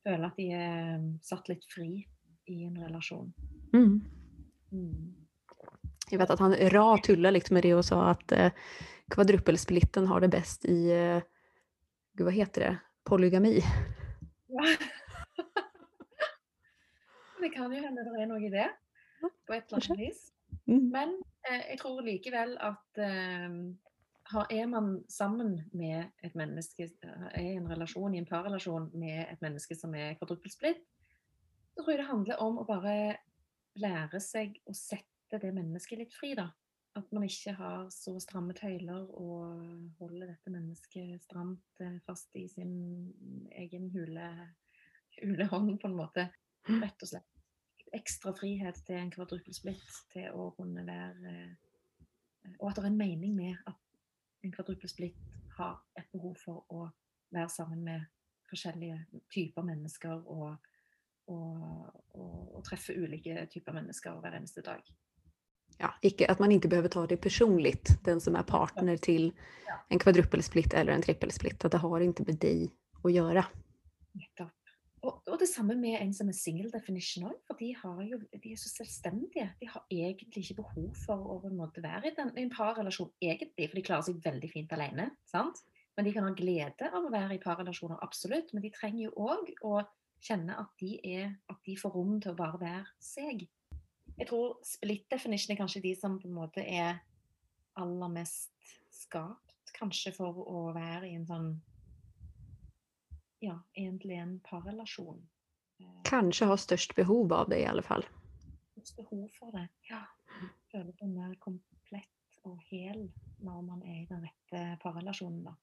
känna 0.04 0.26
att 0.26 0.36
de 0.36 0.50
är 0.50 0.94
mm, 0.94 1.18
satt 1.22 1.48
lite 1.48 1.66
fri 1.68 2.08
i 2.44 2.64
en 2.64 2.78
relation. 2.78 3.32
Mm. 3.72 4.04
Mm. 4.72 5.14
Jag 6.10 6.18
vet 6.18 6.30
att 6.30 6.40
han 6.40 6.54
Ra 6.54 6.98
tullade 6.98 7.32
lite 7.32 7.54
med 7.54 7.62
det 7.62 7.74
och 7.74 7.84
sa 7.84 8.10
att 8.10 8.32
eh, 8.32 8.52
kvadruppelsplitten 9.10 10.06
har 10.06 10.20
det 10.20 10.28
bäst 10.28 10.64
i, 10.64 10.90
eh, 10.90 11.22
gud 12.12 12.24
vad 12.24 12.34
heter 12.34 12.60
det, 12.60 12.78
polygami. 13.04 13.60
det 17.40 17.48
kan 17.48 17.72
ju 17.72 17.80
hända 17.80 18.02
det 18.02 18.22
är 18.22 18.26
något 18.26 18.42
i 18.42 18.48
det 18.48 18.70
på 19.46 19.52
ett 19.52 19.72
eller 19.72 19.90
annat 19.90 19.98
vis. 19.98 20.32
Men 20.64 21.22
eh, 21.50 21.70
jag 21.70 21.78
tror 21.78 22.02
likevel 22.02 22.58
att 22.58 22.98
eh, 22.98 23.50
är 24.48 24.66
man 24.66 25.04
samman 25.08 25.62
med 25.72 26.04
ett 26.22 26.34
människa, 26.34 26.88
är 27.32 27.42
i 27.42 27.56
en 27.56 27.68
relation, 27.68 28.14
i 28.14 28.18
en 28.18 28.26
parrelation 28.26 28.90
med 28.94 29.26
ett 29.32 29.40
människa 29.40 29.74
som 29.74 29.94
är 29.94 30.14
kvadruppelsplitt, 30.14 30.88
så 31.74 31.84
tror 31.84 31.92
jag 31.92 32.00
det 32.00 32.08
handlar 32.08 32.40
om 32.40 32.58
att 32.58 32.66
bara 32.66 33.16
lära 33.74 34.20
sig 34.20 34.62
att 34.66 34.76
sätta 34.76 35.38
det 35.40 35.52
människan 35.52 35.98
lite 35.98 36.16
fri. 36.16 36.34
Då. 36.34 36.48
Att 36.92 37.12
man 37.12 37.22
inte 37.22 37.52
har 37.52 37.90
så 37.90 38.20
stramma 38.20 38.52
tøyler 38.52 39.10
och 39.10 39.44
håller 39.98 40.26
detta 40.26 40.50
människa 40.50 41.18
stramt 41.20 41.80
eh, 41.80 42.00
fast 42.06 42.36
i 42.36 42.48
sin 42.48 43.48
egen 43.50 43.90
hule, 43.90 44.48
hulehånd 45.20 45.80
på 45.80 45.88
något 45.88 46.14
sätt. 46.14 46.30
Mm. 46.68 46.82
Rätt 46.82 47.02
och 47.02 47.08
slett. 47.08 47.33
Extra 47.94 48.34
frihet 48.34 48.86
till 48.86 48.94
en 48.94 49.10
kvadruppelsplitt 49.10 50.06
till 50.12 50.28
att 50.28 50.56
kunna 50.56 50.84
vara... 50.84 51.10
Eh, 51.10 51.50
och 52.58 52.68
att 52.68 52.76
det 52.76 52.82
är 52.82 52.86
en 52.86 52.96
mening 52.96 53.36
med 53.36 53.56
att 53.66 53.80
en 54.40 54.52
kvadruppelsplitt 54.52 55.16
har 55.56 55.80
ett 56.00 56.12
behov 56.12 56.34
för 56.34 56.58
att 56.58 56.94
vara 57.28 57.48
samman 57.48 57.84
med 57.84 58.04
olika 58.52 59.04
typer 59.34 59.62
människor 59.62 60.28
och, 60.28 60.56
och, 61.24 61.86
och, 62.12 62.54
och 62.54 62.64
träffa 62.64 62.92
olika 62.92 63.46
typer 63.46 63.72
människor 63.72 64.20
varje 64.20 64.62
dag 64.64 64.82
ja, 65.78 65.94
icke, 66.00 66.26
att 66.26 66.38
man 66.38 66.52
inte 66.52 66.68
behöver 66.68 66.88
ta 66.88 67.06
det 67.06 67.16
personligt, 67.16 68.04
den 68.04 68.20
som 68.20 68.36
är 68.36 68.42
partner 68.42 68.96
till 68.96 69.32
en 69.88 69.98
kvadruppelsplit 69.98 70.74
eller 70.74 70.92
en 70.92 71.02
trippelsplit. 71.02 71.64
Att 71.64 71.72
det 71.72 71.78
har 71.78 72.00
inte 72.00 72.22
med 72.22 72.38
dig 72.38 72.70
att 73.02 73.12
göra. 73.12 73.46
Och, 75.04 75.38
det 75.38 75.46
samme 75.46 75.74
med 75.74 76.00
en 76.00 76.14
som 76.14 76.28
er 76.28 76.32
single 76.32 76.70
definition 76.70 77.32
för 77.46 77.56
de, 77.58 77.74
har 77.82 78.02
de 78.42 78.52
är 78.52 78.56
så 78.56 78.68
självständiga. 78.78 79.48
De 79.60 79.66
har 79.66 79.84
egentligen 79.90 80.42
ikke 80.42 80.54
behov 80.54 80.94
for 81.06 81.36
att 81.36 81.42
på 81.42 81.48
en 81.48 81.56
måte 81.56 81.80
vara 81.80 82.06
i 82.06 82.14
en, 82.18 82.38
en 82.38 82.50
parrelation, 82.50 83.10
egentligen, 83.20 83.68
för 83.68 83.76
de 83.76 83.82
klarar 83.82 84.02
sig 84.02 84.14
väldigt 84.14 84.52
fint 84.52 84.72
alene. 84.72 85.10
Sant? 85.24 85.64
Men 85.96 86.04
de 86.04 86.12
kan 86.12 86.24
ha 86.24 86.30
glädje 86.30 86.90
av 86.92 87.04
att 87.04 87.12
vara 87.12 87.34
i 87.34 87.38
parrelationer, 87.38 87.98
absolut. 88.04 88.52
Men 88.52 88.62
de 88.62 88.70
trenger 88.70 89.04
jo 89.04 89.10
också 89.10 89.52
å 89.62 89.82
känna 90.20 90.54
att 90.54 90.72
de, 90.78 91.00
er, 91.04 91.34
at 91.46 91.60
de 91.64 91.76
får 91.76 91.90
rum 91.90 92.20
til 92.20 92.30
att 92.30 92.36
bara 92.36 92.56
vara 92.56 92.86
sig. 93.00 93.48
Jag 94.16 94.28
tror 94.28 94.56
split 94.62 95.10
definition 95.10 95.52
är 95.52 95.56
kanskje 95.56 95.80
de 95.80 95.96
som 95.96 96.20
på 96.20 96.28
en 96.28 96.34
måte 96.34 96.62
är 96.62 96.98
allra 97.72 98.08
mest 98.08 98.52
skapt 98.90 99.72
kanskje 99.72 100.12
för 100.12 100.30
att 100.30 100.74
vara 100.74 101.06
i 101.06 101.14
en 101.14 101.26
sån 101.26 101.62
ja, 103.44 103.62
egentligen 103.72 104.28
en 104.28 104.40
parrelation. 104.40 105.28
Eh, 105.80 106.02
kanske 106.04 106.44
har 106.44 106.56
störst 106.56 106.94
behov 106.94 107.32
av 107.32 107.48
det 107.48 107.60
i 107.60 107.66
alla 107.66 107.82
fall. 107.82 108.06
Störst 108.72 108.96
behov 108.96 109.28
för 109.28 109.52
det, 109.52 109.68
ja. 109.80 110.06
Føler 110.72 110.92
på 110.92 111.06
mer 111.06 111.34
komplett 111.34 112.08
och 112.42 112.62
hel 112.62 113.12
när 113.38 113.62
man 113.62 113.82
är 113.82 114.02
i 114.02 114.06
den 114.06 114.22
rätta 114.22 114.76
parrelationen. 114.82 115.54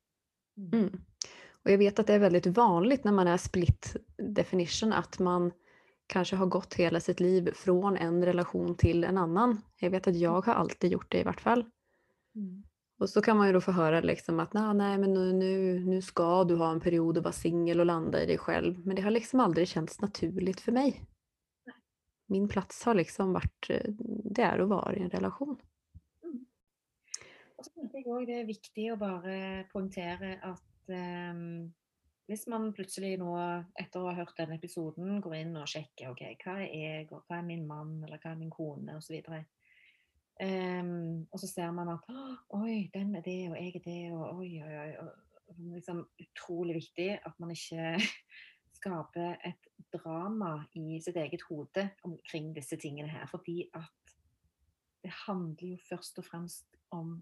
Mm. 0.58 0.70
Mm. 0.74 1.02
Och 1.64 1.72
jag 1.72 1.78
vet 1.78 2.00
att 2.00 2.08
det 2.08 2.14
är 2.14 2.20
väldigt 2.20 2.48
vanligt 2.48 3.04
när 3.04 3.12
man 3.12 3.28
är 3.28 3.38
split 3.38 3.96
definition 4.18 4.94
att 4.94 5.20
man 5.20 5.52
kanske 6.08 6.36
har 6.36 6.46
gått 6.46 6.74
hela 6.74 7.00
sitt 7.00 7.20
liv 7.20 7.52
från 7.54 7.98
en 7.98 8.26
relation 8.26 8.76
till 8.76 9.04
en 9.04 9.18
annan. 9.18 9.62
Jag 9.80 9.90
vet 9.90 10.08
att 10.08 10.16
jag 10.16 10.46
har 10.46 10.54
alltid 10.54 10.92
gjort 10.92 11.12
det 11.12 11.20
i 11.20 11.24
vart 11.24 11.42
fall. 11.42 11.66
Mm. 12.36 12.64
Och 13.02 13.10
så 13.10 13.22
kan 13.22 13.38
man 13.38 13.48
ju 13.48 13.54
då 13.54 13.62
få 13.62 13.72
höra 13.72 14.02
liksom 14.02 14.40
att 14.40 14.54
nej, 14.54 14.74
nej 14.74 14.98
men 14.98 15.14
nu, 15.14 15.34
nu, 15.34 15.80
nu 15.80 16.02
ska 16.02 16.44
du 16.44 16.56
ha 16.56 16.72
en 16.72 16.80
period 16.80 17.18
och 17.18 17.24
vara 17.24 17.34
singel 17.34 17.80
och 17.80 17.86
landa 17.86 18.24
i 18.24 18.26
dig 18.26 18.38
själv. 18.38 18.88
Men 18.88 18.96
det 18.96 19.02
har 19.02 19.12
liksom 19.12 19.40
aldrig 19.40 19.68
känts 19.68 20.02
naturligt 20.02 20.62
för 20.62 20.72
mig. 20.72 21.02
Min 22.28 22.48
plats 22.48 22.84
har 22.84 22.94
liksom 22.94 23.34
varit, 23.34 23.70
eh, 23.70 23.92
det 24.26 24.42
är 24.42 24.60
att 24.60 24.70
vara 24.70 24.96
i 24.96 25.02
en 25.02 25.10
relation. 25.10 25.62
Mm. 26.24 26.46
Och 27.56 27.66
så 27.66 27.72
det 28.26 28.40
är 28.40 28.46
viktigt 28.46 28.94
att 28.94 29.00
bara 29.00 29.64
poängtera 29.64 30.36
att 30.42 30.90
um, 31.32 31.74
Hvis 32.28 32.48
man 32.48 32.74
plutselig 32.74 33.18
nå, 33.20 33.34
etter 33.76 34.00
å 34.00 34.06
ha 34.08 34.14
hørt 34.16 34.38
denne 34.38 34.56
episoden, 34.56 35.18
går 35.22 35.34
inn 35.36 35.58
og 35.60 35.68
sjekker 35.68 36.14
ok, 36.14 36.22
hva 36.46 36.54
er 36.62 36.70
jeg, 36.70 37.08
og 37.12 37.26
hva 37.28 37.42
er 37.42 37.44
min 37.44 37.66
mann, 37.68 37.98
eller 38.06 38.22
hva 38.24 38.32
er 38.32 38.38
min 38.40 38.54
kone, 38.54 38.96
osv. 38.96 39.18
Ehm, 40.42 40.88
um, 40.88 41.28
og 41.32 41.40
så 41.40 41.48
ser 41.48 41.72
man 41.72 41.92
at 41.94 42.08
oi, 42.58 42.90
den 42.94 43.16
er 43.16 43.22
det, 43.22 43.52
og 43.52 43.58
jeg 43.60 43.76
er 43.76 43.84
det, 43.86 44.00
og 44.14 44.38
oi, 44.38 44.54
oi, 44.64 44.78
oi. 44.86 44.94
Og, 45.04 45.12
liksom 45.52 46.06
utrolig 46.22 46.78
viktig 46.78 47.10
at 47.28 47.40
man 47.44 47.52
ikke 47.52 47.98
skapar 48.78 49.36
et 49.46 49.68
drama 49.94 50.64
i 50.80 51.00
sitt 51.04 51.18
eget 51.20 51.44
hode 51.50 51.90
omkring 52.08 52.54
disse 52.56 52.78
tingene 52.80 53.12
her. 53.12 53.26
Fordi 53.28 53.68
at 53.76 54.16
det 55.04 55.12
handler 55.28 55.74
jo 55.74 55.78
først 55.90 56.18
og 56.20 56.26
fremst 56.26 56.80
om 56.92 57.20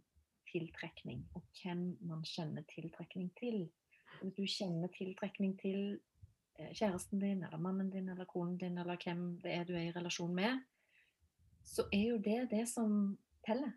tiltrekning, 0.52 1.26
og 1.36 1.44
hvem 1.62 1.98
man 2.02 2.24
kjenner 2.24 2.64
tiltrekning 2.70 3.32
til. 3.40 3.70
Hvis 4.22 4.34
du 4.38 4.46
kjenner 4.46 4.90
tiltrekning 4.94 5.60
til 5.60 6.00
eh, 6.60 6.72
kjæresten 6.74 7.20
din, 7.20 7.44
eller 7.44 7.58
mannen 7.58 7.90
din, 7.90 8.10
eller 8.10 8.26
konen 8.26 8.58
din, 8.58 8.78
eller 8.78 8.98
hvem 9.04 9.40
det 9.42 9.54
er 9.54 9.64
du 9.64 9.74
er 9.74 9.90
i 9.90 9.92
relasjon 9.96 10.36
med, 10.36 10.60
så 11.66 11.86
er 11.94 12.06
jo 12.14 12.18
det 12.24 12.50
det 12.52 12.66
som 12.70 13.18
teller. 13.46 13.72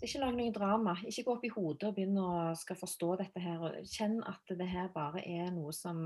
Så 0.00 0.06
ikke 0.08 0.20
lag 0.22 0.36
noe 0.36 0.52
drama. 0.54 0.94
Ikke 1.04 1.26
gå 1.26 1.34
opp 1.34 1.44
i 1.44 1.52
hodet 1.52 1.88
og 1.90 1.96
begynne 1.96 2.22
å 2.24 2.54
skal 2.56 2.78
forstå 2.80 3.08
dette 3.20 3.40
her. 3.42 3.58
og 3.60 3.70
Kjenn 3.84 4.22
at 4.24 4.54
det 4.56 4.68
her 4.70 4.88
bare 4.94 5.20
er 5.20 5.50
noe 5.52 5.72
som 5.76 5.98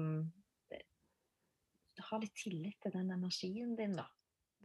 Ha 2.08 2.18
litt 2.18 2.34
tillit 2.34 2.74
til 2.82 2.90
den 2.90 3.12
energien 3.14 3.76
din, 3.78 3.94
da. 3.94 4.08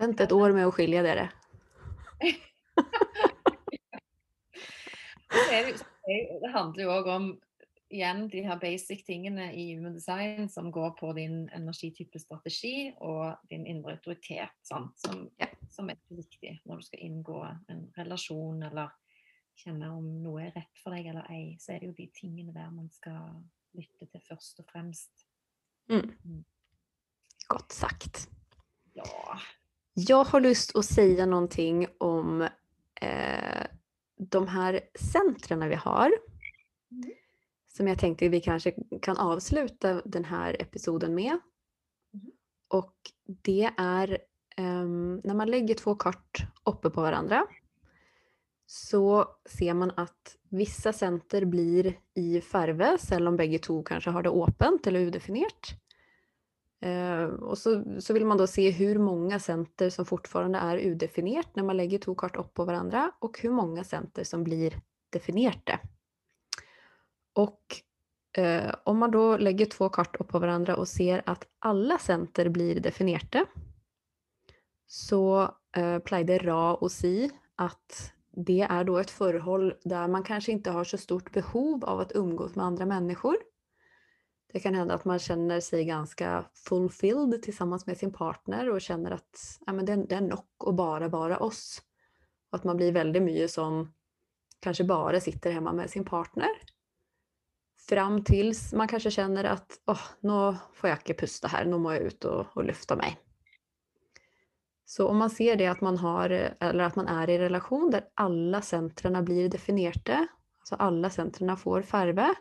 Vent 0.02 0.22
et 0.24 0.32
år 0.34 0.50
med 0.56 0.66
å 0.66 0.72
skilje 0.74 1.04
dere. 1.06 1.28
det, 5.30 6.50
handler 6.50 6.82
jo 6.82 6.90
òg 6.96 7.06
om 7.14 7.30
igjen 7.90 8.28
de 8.30 8.44
her 8.46 8.60
basic 8.62 9.04
tingene 9.06 9.50
i 9.54 9.74
human 9.74 9.94
design 9.94 10.50
som 10.50 10.72
går 10.72 10.92
på 11.00 11.12
din 11.18 11.50
energitype 11.56 12.20
strategi 12.22 12.92
og 12.98 13.40
din 13.50 13.66
indre 13.68 13.96
autoritet, 13.98 14.54
sånn, 14.66 14.90
som, 15.00 15.26
ja. 15.42 15.50
som, 15.74 15.90
er 15.90 16.00
viktig 16.14 16.60
når 16.70 16.82
du 16.82 16.88
skal 16.90 17.06
inngå 17.08 17.40
en 17.72 17.88
relasjon 17.98 18.64
eller 18.70 18.94
kjenne 19.60 19.90
om 19.92 20.06
noe 20.24 20.46
er 20.48 20.54
rett 20.56 20.84
for 20.84 20.96
deg 20.96 21.10
eller 21.12 21.28
ei. 21.34 21.58
Så 21.60 21.74
er 21.74 21.82
det 21.82 21.90
jo 21.90 21.98
de 21.98 22.08
tingene 22.16 22.54
der 22.56 22.70
man 22.72 22.88
skal 22.94 23.42
lytte 23.78 24.08
til 24.08 24.24
først 24.28 24.62
og 24.62 24.70
fremst. 24.70 25.26
Mm. 25.90 26.14
Mm. 26.24 26.44
Godt 27.50 27.74
sagt. 27.74 28.28
Ja. 28.94 29.40
Jag 29.94 30.24
har 30.24 30.42
lust 30.42 30.76
att 30.76 30.86
säga 30.86 31.26
någonting 31.26 31.88
om 31.98 32.42
eh, 33.02 33.66
de 34.18 34.48
här 34.48 34.80
centrarna 34.96 35.68
vi 35.68 35.76
har. 35.76 36.12
Som 37.74 37.88
jag 37.88 38.00
tänkte 38.00 38.30
vi 38.30 38.42
kanske 38.42 38.74
kan 39.02 39.18
avsluta 39.18 40.02
den 40.06 40.26
här 40.26 40.62
episoden 40.62 41.16
med. 41.16 41.40
Mm. 42.14 42.32
Och 42.68 42.96
det 43.26 43.70
är 43.78 44.18
um, 44.58 45.22
när 45.24 45.34
man 45.34 45.52
lägger 45.52 45.76
två 45.76 45.96
kort 45.96 46.38
uppe 46.66 46.90
på 46.90 47.02
varandra 47.02 47.48
så 48.66 49.26
ser 49.50 49.74
man 49.74 49.92
att 49.96 50.36
vissa 50.50 50.94
center 50.94 51.46
blir 51.46 52.00
i 52.14 52.42
farve, 52.42 52.98
selv 52.98 53.28
om 53.28 53.38
bägge 53.38 53.60
två 53.60 53.84
kanske 53.84 54.10
har 54.10 54.24
det 54.24 54.30
öppet 54.30 54.88
eller 54.88 55.00
udefinierat. 55.00 55.70
Uh, 56.86 57.24
och 57.24 57.58
så, 57.58 57.84
så 58.00 58.14
vill 58.14 58.26
man 58.26 58.38
då 58.38 58.48
se 58.48 58.72
hur 58.72 59.00
många 59.00 59.40
center 59.40 59.90
som 59.90 60.06
fortfarande 60.06 60.60
är 60.60 60.78
udefinierat 60.78 61.56
när 61.56 61.64
man 61.64 61.78
lägger 61.78 61.98
två 61.98 62.16
kort 62.16 62.36
upp 62.36 62.54
på 62.54 62.66
varandra 62.66 63.12
och 63.20 63.40
hur 63.42 63.50
många 63.50 63.84
center 63.84 64.24
som 64.24 64.44
blir 64.44 64.82
definierade. 65.10 65.80
Och 67.40 67.82
eh, 68.38 68.74
om 68.84 68.98
man 68.98 69.12
då 69.12 69.38
lägger 69.38 69.66
två 69.66 69.90
kartor 69.90 70.26
på 70.26 70.40
varandra 70.40 70.76
och 70.76 70.88
ser 70.88 71.22
att 71.26 71.48
alla 71.60 71.98
center 71.98 72.50
blir 72.50 72.80
definierade 72.80 73.46
så 74.88 75.54
eh, 75.76 76.00
plejde 76.00 76.38
Ra 76.38 76.74
och 76.74 76.92
Si 76.92 77.32
att 77.56 78.14
det 78.32 78.62
är 78.62 78.84
då 78.84 78.98
ett 78.98 79.12
förhåll 79.12 79.74
där 79.84 80.08
man 80.08 80.24
kanske 80.24 80.52
inte 80.52 80.72
har 80.72 80.84
så 80.84 80.98
stort 80.98 81.32
behov 81.32 81.86
av 81.86 82.00
att 82.00 82.12
umgås 82.16 82.56
med 82.56 82.66
andra 82.66 82.86
människor. 82.86 83.38
Det 84.54 84.60
kan 84.60 84.76
hända 84.76 84.94
att 84.94 85.06
man 85.06 85.20
känner 85.20 85.60
sig 85.60 85.86
ganska 85.86 86.46
fulfilled 86.54 87.44
tillsammans 87.44 87.88
med 87.88 87.98
sin 87.98 88.14
partner 88.14 88.70
och 88.70 88.82
känner 88.82 89.12
att 89.12 89.60
ja, 89.66 89.74
men 89.74 89.86
det, 89.86 89.96
det 89.96 90.16
är 90.16 90.22
nog 90.22 90.40
att 90.68 90.76
bara 90.76 91.08
vara 91.08 91.38
oss. 91.38 91.82
Och 92.52 92.56
att 92.58 92.64
man 92.64 92.78
blir 92.78 92.92
väldigt 92.92 93.24
mycket 93.24 93.52
som 93.52 93.94
kanske 94.60 94.84
bara 94.84 95.20
sitter 95.20 95.52
hemma 95.52 95.74
med 95.74 95.90
sin 95.90 96.06
partner. 96.06 96.50
Fram 97.90 98.24
tills 98.24 98.74
man 98.74 98.88
kanske 98.88 99.12
känner 99.12 99.44
att 99.44 99.80
oh, 99.86 100.02
nu 100.20 100.58
får 100.74 100.90
jag 100.90 101.00
inte 101.00 101.14
pusta 101.14 101.48
här, 101.48 101.66
nu 101.66 101.78
måste 101.78 101.96
jag 101.96 102.04
ut 102.04 102.26
och, 102.26 102.58
och 102.58 102.64
lyfta 102.64 102.96
mig. 102.96 103.18
Så 104.86 105.08
om 105.08 105.18
man 105.18 105.30
ser 105.30 105.56
det 105.56 105.68
att 105.68 105.82
man, 105.82 105.98
har, 105.98 106.30
eller 106.60 106.84
att 106.84 106.96
man 106.96 107.08
är 107.08 107.30
i 107.30 107.38
relation 107.38 107.92
där 107.92 108.06
alla 108.14 108.62
centrerna 108.62 109.22
blir 109.22 109.50
definierade, 109.50 110.28
alltså 110.60 110.76
alla 110.76 111.10
centrerna 111.10 111.56
får 111.56 111.82
färve, 111.82 112.34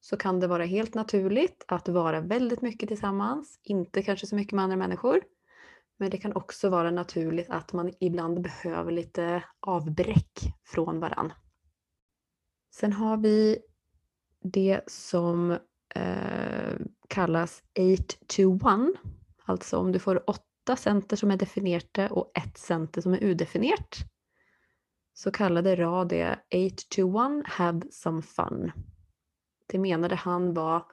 så 0.00 0.16
kan 0.16 0.40
det 0.40 0.46
vara 0.46 0.64
helt 0.64 0.94
naturligt 0.94 1.64
att 1.68 1.88
vara 1.88 2.20
väldigt 2.20 2.62
mycket 2.62 2.88
tillsammans, 2.88 3.60
inte 3.62 4.02
kanske 4.02 4.26
så 4.26 4.36
mycket 4.36 4.52
med 4.52 4.62
andra 4.62 4.76
människor. 4.76 5.20
Men 5.96 6.10
det 6.10 6.18
kan 6.18 6.32
också 6.32 6.68
vara 6.68 6.90
naturligt 6.90 7.50
att 7.50 7.72
man 7.72 7.92
ibland 8.00 8.40
behöver 8.40 8.92
lite 8.92 9.44
avbräck 9.60 10.40
från 10.64 11.00
varann. 11.00 11.32
Sen 12.74 12.92
har 12.92 13.16
vi 13.16 13.58
det 14.42 14.80
som 14.86 15.50
eh, 15.94 16.74
kallas 17.08 17.62
8 17.98 18.14
to 18.26 18.56
1. 18.56 18.62
Alltså 19.44 19.78
om 19.78 19.92
du 19.92 19.98
får 19.98 20.30
åtta 20.30 20.76
center 20.76 21.16
som 21.16 21.30
är 21.30 21.36
definierade 21.36 22.08
och 22.08 22.32
ett 22.34 22.58
center 22.58 23.00
som 23.00 23.12
är 23.12 23.18
udefinierat 23.18 23.96
så 25.14 25.30
kallade 25.30 25.76
Ra 25.76 26.04
det 26.04 26.38
8 26.54 26.76
to 26.96 27.38
1 27.40 27.46
have 27.46 27.80
some 27.90 28.22
fun. 28.22 28.72
Det 29.66 29.78
menade 29.78 30.14
han 30.14 30.54
var 30.54 30.84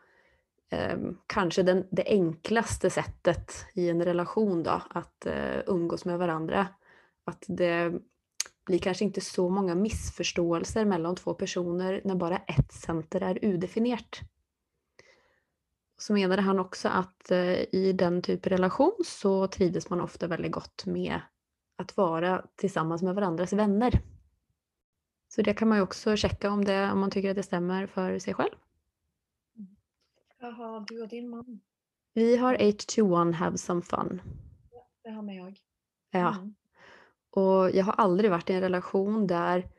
eh, 0.71 0.97
kanske 1.27 1.63
den, 1.63 1.87
det 1.91 2.03
enklaste 2.07 2.89
sättet 2.89 3.65
i 3.73 3.89
en 3.89 4.03
relation 4.03 4.63
då, 4.63 4.81
att 4.89 5.25
eh, 5.25 5.59
umgås 5.67 6.05
med 6.05 6.19
varandra. 6.19 6.67
Att 7.25 7.45
det 7.47 7.93
blir 8.67 8.79
kanske 8.79 9.05
inte 9.05 9.21
så 9.21 9.49
många 9.49 9.75
missförståelser 9.75 10.85
mellan 10.85 11.15
två 11.15 11.33
personer 11.33 12.01
när 12.05 12.15
bara 12.15 12.37
ett 12.37 12.71
center 12.71 13.21
är 13.21 13.45
udefinierat 13.45 14.21
så 15.97 16.13
menade 16.13 16.41
han 16.41 16.59
också 16.59 16.89
att 16.89 17.31
eh, 17.31 17.75
i 17.75 17.93
den 17.95 18.21
typen 18.21 18.53
av 18.53 18.57
relation 18.57 18.93
så 19.05 19.47
trivdes 19.47 19.89
man 19.89 20.01
ofta 20.01 20.27
väldigt 20.27 20.51
gott 20.51 20.85
med 20.85 21.21
att 21.75 21.97
vara 21.97 22.45
tillsammans 22.55 23.01
med 23.01 23.15
varandras 23.15 23.53
vänner. 23.53 24.01
Så 25.27 25.41
det 25.41 25.53
kan 25.53 25.67
man 25.67 25.77
ju 25.77 25.83
också 25.83 26.15
checka 26.15 26.51
om, 26.51 26.65
det, 26.65 26.91
om 26.91 26.99
man 26.99 27.11
tycker 27.11 27.29
att 27.29 27.35
det 27.35 27.43
stämmer 27.43 27.87
för 27.87 28.19
sig 28.19 28.33
själv. 28.33 28.55
Vad 30.39 30.53
har 30.53 30.85
du 30.87 31.01
och 31.01 31.07
din 31.07 31.29
man? 31.29 31.59
Vi 32.13 32.37
har 32.37 32.53
821 32.53 33.35
Have 33.35 33.57
Some 33.57 33.81
Fun. 33.81 34.21
Ja, 34.71 34.87
det 35.03 35.09
har 35.09 35.21
med 35.21 35.35
jag. 35.35 35.59
Ja. 36.11 36.35
Mm. 36.35 36.55
Och 37.37 37.71
jag 37.71 37.85
har 37.85 37.93
aldrig 37.93 38.31
varit 38.31 38.49
i 38.49 38.53
en 38.53 38.61
relation 38.61 39.27
där 39.27 39.69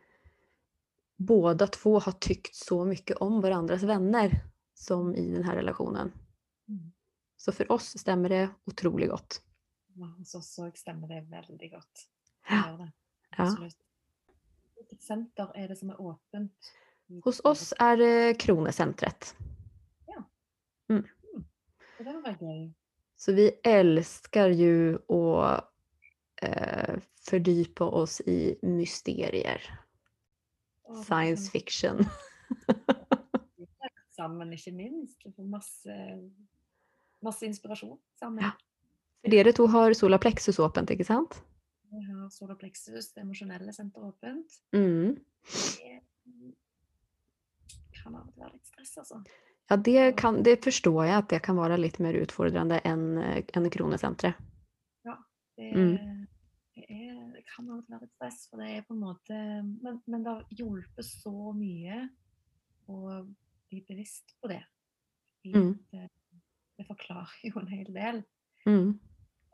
båda 1.16 1.66
två 1.66 1.98
har 1.98 2.12
tyckt 2.12 2.54
så 2.54 2.84
mycket 2.84 3.16
om 3.16 3.40
varandras 3.40 3.82
vänner 3.82 4.44
som 4.74 5.14
i 5.14 5.30
den 5.30 5.44
här 5.44 5.56
relationen. 5.56 6.12
Mm. 6.68 6.92
Så 7.36 7.52
för 7.52 7.72
oss 7.72 7.98
stämmer 7.98 8.28
det 8.28 8.50
otroligt 8.64 9.10
gott. 9.10 9.42
Ja, 9.94 10.06
hos 10.18 10.34
oss 10.34 10.54
så 10.54 10.70
stämmer 10.74 11.08
det 11.08 11.20
väldigt 11.20 11.72
gott. 11.72 12.08
Ja. 12.48 12.76
Det. 12.76 12.92
Absolut. 13.42 13.76
Vilket 14.76 15.02
center 15.02 15.52
är 15.54 15.68
det 15.68 15.76
som 15.76 15.90
är 15.90 16.10
öppet? 16.10 16.50
Hos 17.24 17.40
oss 17.44 17.74
är 17.78 17.96
det 17.96 18.34
Kronecentret. 18.34 19.36
Ja. 20.06 20.24
Mm. 20.88 21.04
Mm. 21.34 21.44
Det 21.98 22.04
var 22.04 22.38
grej. 22.38 22.74
Så 23.16 23.32
vi 23.32 23.60
älskar 23.62 24.48
ju 24.48 24.98
att 25.12 25.77
eh, 26.42 26.98
fördjupa 27.28 27.84
oss 27.84 28.20
i 28.20 28.58
mysterier. 28.62 29.62
Oh, 30.84 31.02
Science 31.02 31.50
fiction. 31.50 32.06
sammen, 34.18 34.52
ikke 34.52 34.72
minst. 34.72 35.26
Masse, 35.38 35.94
masse 37.22 37.46
inspirasjon 37.46 37.98
sammen. 38.18 38.44
Ja. 38.44 38.54
For 39.22 39.34
dere 39.34 39.52
to 39.52 39.66
har 39.66 39.94
sola 39.98 40.18
plexus 40.22 40.58
åpent, 40.62 40.90
ikke 40.94 41.06
sant? 41.06 41.40
Vi 41.90 42.02
har 42.04 42.28
sola 42.30 42.54
plexus, 42.58 43.12
det 43.14 43.24
emosjonelle 43.24 43.72
senteret, 43.72 44.12
åpent. 44.12 44.58
Mm. 44.76 45.16
Det 45.48 46.00
kan 48.02 48.14
av 48.14 48.26
og 48.26 48.32
til 48.32 48.42
være 48.42 48.54
litt 48.54 48.68
stress, 48.68 48.96
altså. 49.02 49.22
Ja, 49.68 49.76
det, 49.76 50.12
kan, 50.16 50.42
det 50.42 50.64
förstår 50.64 51.06
jag 51.06 51.18
att 51.18 51.28
det 51.28 51.38
kan 51.38 51.56
vara 51.56 51.76
lite 51.76 52.02
mer 52.02 52.14
utfordrande 52.14 52.78
än, 52.78 53.18
än 53.52 53.70
Kronecentret. 53.70 54.34
Ja, 55.02 55.24
det, 55.56 55.70
mm. 55.70 56.17
Kan 57.50 57.66
til 57.68 57.82
være 57.88 58.04
litt 58.04 58.14
stress, 58.16 58.44
for 58.50 58.62
det 58.62 58.68
er 58.70 58.86
på 58.86 58.94
en 58.94 59.02
måte 59.02 59.36
Men, 59.82 60.00
men 60.06 60.24
det 60.24 60.34
har 60.34 60.56
hjulpet 60.60 61.06
så 61.06 61.52
mye. 61.56 62.00
Og 62.88 63.28
bli 63.68 63.82
bevisst 63.88 64.32
på 64.40 64.48
det. 64.48 64.62
Mm. 65.44 65.74
Det, 65.90 66.08
det, 66.78 66.86
forklarer 66.88 67.34
jo 67.44 67.60
en 67.60 67.68
hel 67.68 67.90
del. 67.92 68.22
Mm. 68.64 68.94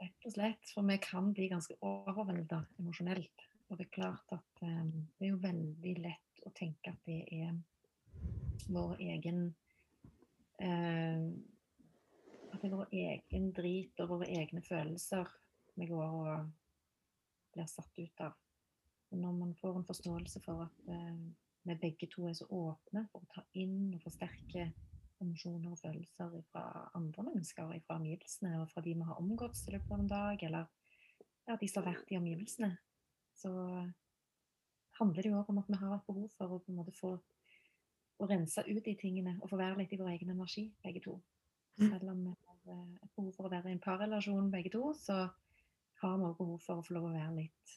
Rett 0.02 0.28
og 0.28 0.37
slett. 0.37 0.70
For 0.70 0.87
vi 0.87 0.98
kan 1.02 1.33
bli 1.35 1.48
ganske 1.50 1.76
overvelda 1.83 2.62
emosjonelt. 2.78 3.48
Og 3.68 3.78
det 3.78 3.88
er 3.88 3.96
klart 3.96 4.37
at 4.37 4.62
um, 4.62 4.92
det 5.18 5.26
er 5.26 5.33
jo 5.33 5.42
veldig 5.42 5.94
lett 6.04 6.44
å 6.46 6.52
tenke 6.54 6.92
at 6.92 7.09
det 7.09 7.22
er 7.33 7.54
vår 8.70 9.00
egen 9.02 9.46
uh, 10.62 11.24
at 12.52 12.61
det 12.61 12.68
er 12.68 12.76
vår 12.76 12.92
egen 12.94 13.48
drit 13.57 14.02
og 14.04 14.12
våre 14.12 14.28
egne 14.30 14.62
følelser 14.62 15.26
vi 15.74 15.88
går 15.90 16.04
og 16.04 16.50
blir 17.54 17.70
satt 17.70 17.98
ut 17.98 18.24
av. 18.24 18.36
Og 19.12 19.20
når 19.20 19.34
man 19.38 19.54
får 19.60 19.78
en 19.78 19.88
forståelse 19.88 20.42
for 20.44 20.66
at 20.66 20.88
eh, 20.90 21.18
vi 21.64 21.76
begge 21.80 22.08
to 22.12 22.26
er 22.28 22.36
så 22.36 22.46
åpne 22.50 23.06
for 23.12 23.24
å 23.24 23.30
ta 23.32 23.44
inn 23.56 23.94
og 23.94 24.02
forsterke 24.04 24.68
emosjoner 25.22 25.72
og 25.72 25.80
følelser 25.80 26.32
fra 26.52 26.64
andre 26.98 27.24
mennesker, 27.28 27.70
fra 27.86 27.98
omgivelsene 28.00 28.56
og 28.60 28.68
fra 28.72 28.82
de 28.84 28.96
vi 28.98 29.06
har 29.08 29.20
omgått 29.20 29.62
i 29.64 29.76
løpet 29.76 29.92
av 29.92 30.02
en 30.02 30.10
dag, 30.10 30.42
eller 30.48 30.66
ja, 31.48 31.56
de 31.60 31.68
som 31.68 31.82
har 31.82 31.94
vært 31.94 32.10
i 32.12 32.18
omgivelsene, 32.18 32.72
så 33.38 33.52
handler 34.98 35.22
det 35.22 35.30
jo 35.30 35.38
også 35.38 35.54
om 35.54 35.62
at 35.62 35.70
vi 35.70 35.80
har 35.80 35.94
et 35.96 36.08
behov 36.08 36.26
for 36.38 36.56
å 36.56 36.60
på 36.62 36.72
en 36.72 36.80
måte 36.80 36.96
få 36.96 37.14
å 38.22 38.28
rense 38.30 38.62
ut 38.66 38.84
de 38.84 38.94
tingene 38.98 39.36
og 39.40 39.50
få 39.50 39.58
være 39.58 39.80
litt 39.80 39.94
i 39.94 39.98
vår 40.00 40.12
egen 40.14 40.34
energi, 40.34 40.68
begge 40.84 41.02
to. 41.06 41.16
Mm. 41.80 41.88
Selv 41.88 42.10
om 42.12 42.20
vi 42.22 42.34
har 42.34 42.74
eh, 42.74 42.92
et 43.02 43.14
behov 43.16 43.32
for 43.36 43.48
å 43.48 43.54
være 43.54 43.72
i 43.72 43.74
en 43.74 43.82
parrelasjon, 43.82 44.52
begge 44.52 44.70
to, 44.74 44.84
så 44.98 45.24
har 46.02 46.18
vi 46.18 46.30
behov 46.38 46.59
for 46.64 46.80
å 46.80 46.85
få 46.85 46.96
lov 46.96 47.09
å 47.11 47.14
være 47.14 47.35
litt 47.38 47.74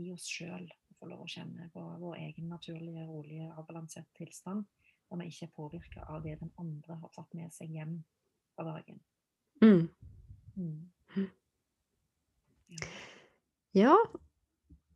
i 0.00 0.12
oss 0.12 0.26
sjøl. 0.28 0.66
Få 0.98 1.08
lov 1.10 1.24
å 1.24 1.30
kjenne 1.30 1.68
på 1.74 1.82
vår 2.00 2.16
egen 2.28 2.48
naturlige, 2.52 3.06
rolige, 3.08 3.50
avbalanserte 3.58 4.12
tilstand. 4.18 4.66
Og 5.10 5.20
vi 5.20 5.28
ikke 5.28 5.48
er 5.48 5.56
påvirka 5.56 6.06
av 6.08 6.22
det 6.24 6.38
den 6.40 6.52
andre 6.60 6.96
har 7.00 7.12
tatt 7.14 7.34
med 7.36 7.52
seg 7.52 7.74
hjem 7.74 7.98
fra 8.56 8.64
dagen. 8.70 9.00
Mm. 9.62 9.88
Mm. 10.56 11.28
Ja, 13.72 13.96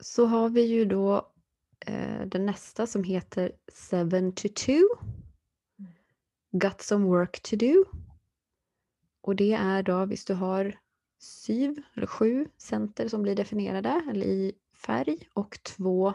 så 0.01 0.27
har 0.27 0.49
vi 0.49 0.63
ju 0.63 0.85
då 0.85 1.31
eh, 1.87 2.27
den 2.27 2.47
nästa 2.47 2.87
som 2.87 3.05
heter 3.05 3.53
7 3.91 4.33
to 4.33 4.49
2. 4.49 4.73
Mm. 4.73 5.93
Got 6.51 6.83
some 6.83 7.07
work 7.07 7.43
to 7.43 7.57
do. 7.57 7.85
Och 9.21 9.37
det 9.37 9.53
är 9.53 9.83
då 9.83 10.07
hvis 10.07 10.25
du 10.25 10.35
har 10.35 10.79
syv 11.27 11.83
eller 11.95 12.07
sju 12.07 12.49
center 12.57 13.09
som 13.09 13.23
blir 13.23 13.35
definierade 13.35 14.03
eller 14.11 14.27
i 14.27 14.53
färg 14.75 15.19
och 15.35 15.59
två 15.63 16.15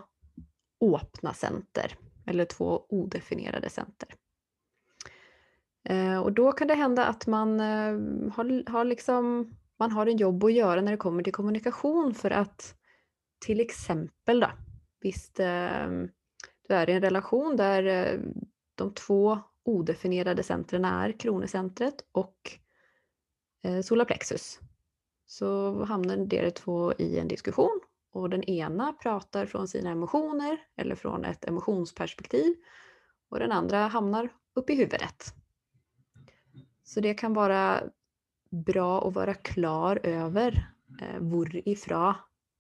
öppna 0.81 1.33
center 1.33 1.95
eller 2.25 2.45
två 2.45 2.85
odefinierade 2.89 3.69
center. 3.69 4.09
Eh, 5.83 6.17
och 6.17 6.33
då 6.33 6.51
kan 6.51 6.67
det 6.67 6.75
hända 6.75 7.05
att 7.05 7.27
man 7.27 7.59
eh, 7.59 8.33
har, 8.33 8.69
har 8.71 8.85
liksom 8.85 9.53
man 9.79 9.91
har 9.91 10.05
en 10.05 10.17
jobb 10.17 10.43
att 10.43 10.53
göra 10.53 10.81
när 10.81 10.91
det 10.91 10.97
kommer 10.97 11.23
till 11.23 11.33
kommunikation 11.33 12.13
för 12.13 12.31
att 12.31 12.75
till 13.45 13.59
exempel 13.59 14.39
då, 14.39 14.51
visst 15.01 15.39
ehm, 15.39 16.09
du 16.67 16.75
är 16.75 16.89
i 16.89 16.93
en 16.93 17.01
relation 17.01 17.55
där 17.55 17.83
eh, 17.83 18.19
de 18.75 18.93
två 18.93 19.39
odefinierade 19.63 20.43
centren 20.43 20.85
är 20.85 21.11
kronocentret 21.11 21.95
och 22.11 22.57
solarplexus. 23.83 24.59
Så 25.31 25.83
hamnar 25.83 26.17
de 26.17 26.51
två 26.51 26.93
i 26.93 27.19
en 27.19 27.27
diskussion 27.27 27.79
och 28.11 28.29
den 28.29 28.43
ena 28.43 28.93
pratar 28.93 29.45
från 29.45 29.67
sina 29.67 29.89
emotioner 29.89 30.57
eller 30.75 30.95
från 30.95 31.25
ett 31.25 31.45
emotionsperspektiv 31.45 32.55
och 33.29 33.39
den 33.39 33.51
andra 33.51 33.77
hamnar 33.77 34.29
upp 34.53 34.69
i 34.69 34.75
huvudet. 34.75 35.33
Så 36.83 36.99
det 36.99 37.13
kan 37.13 37.33
vara 37.33 37.83
bra 38.49 39.07
att 39.07 39.13
vara 39.13 39.33
klar 39.33 39.99
över 40.03 40.73
eh, 41.01 41.19
hvorifra 41.19 42.15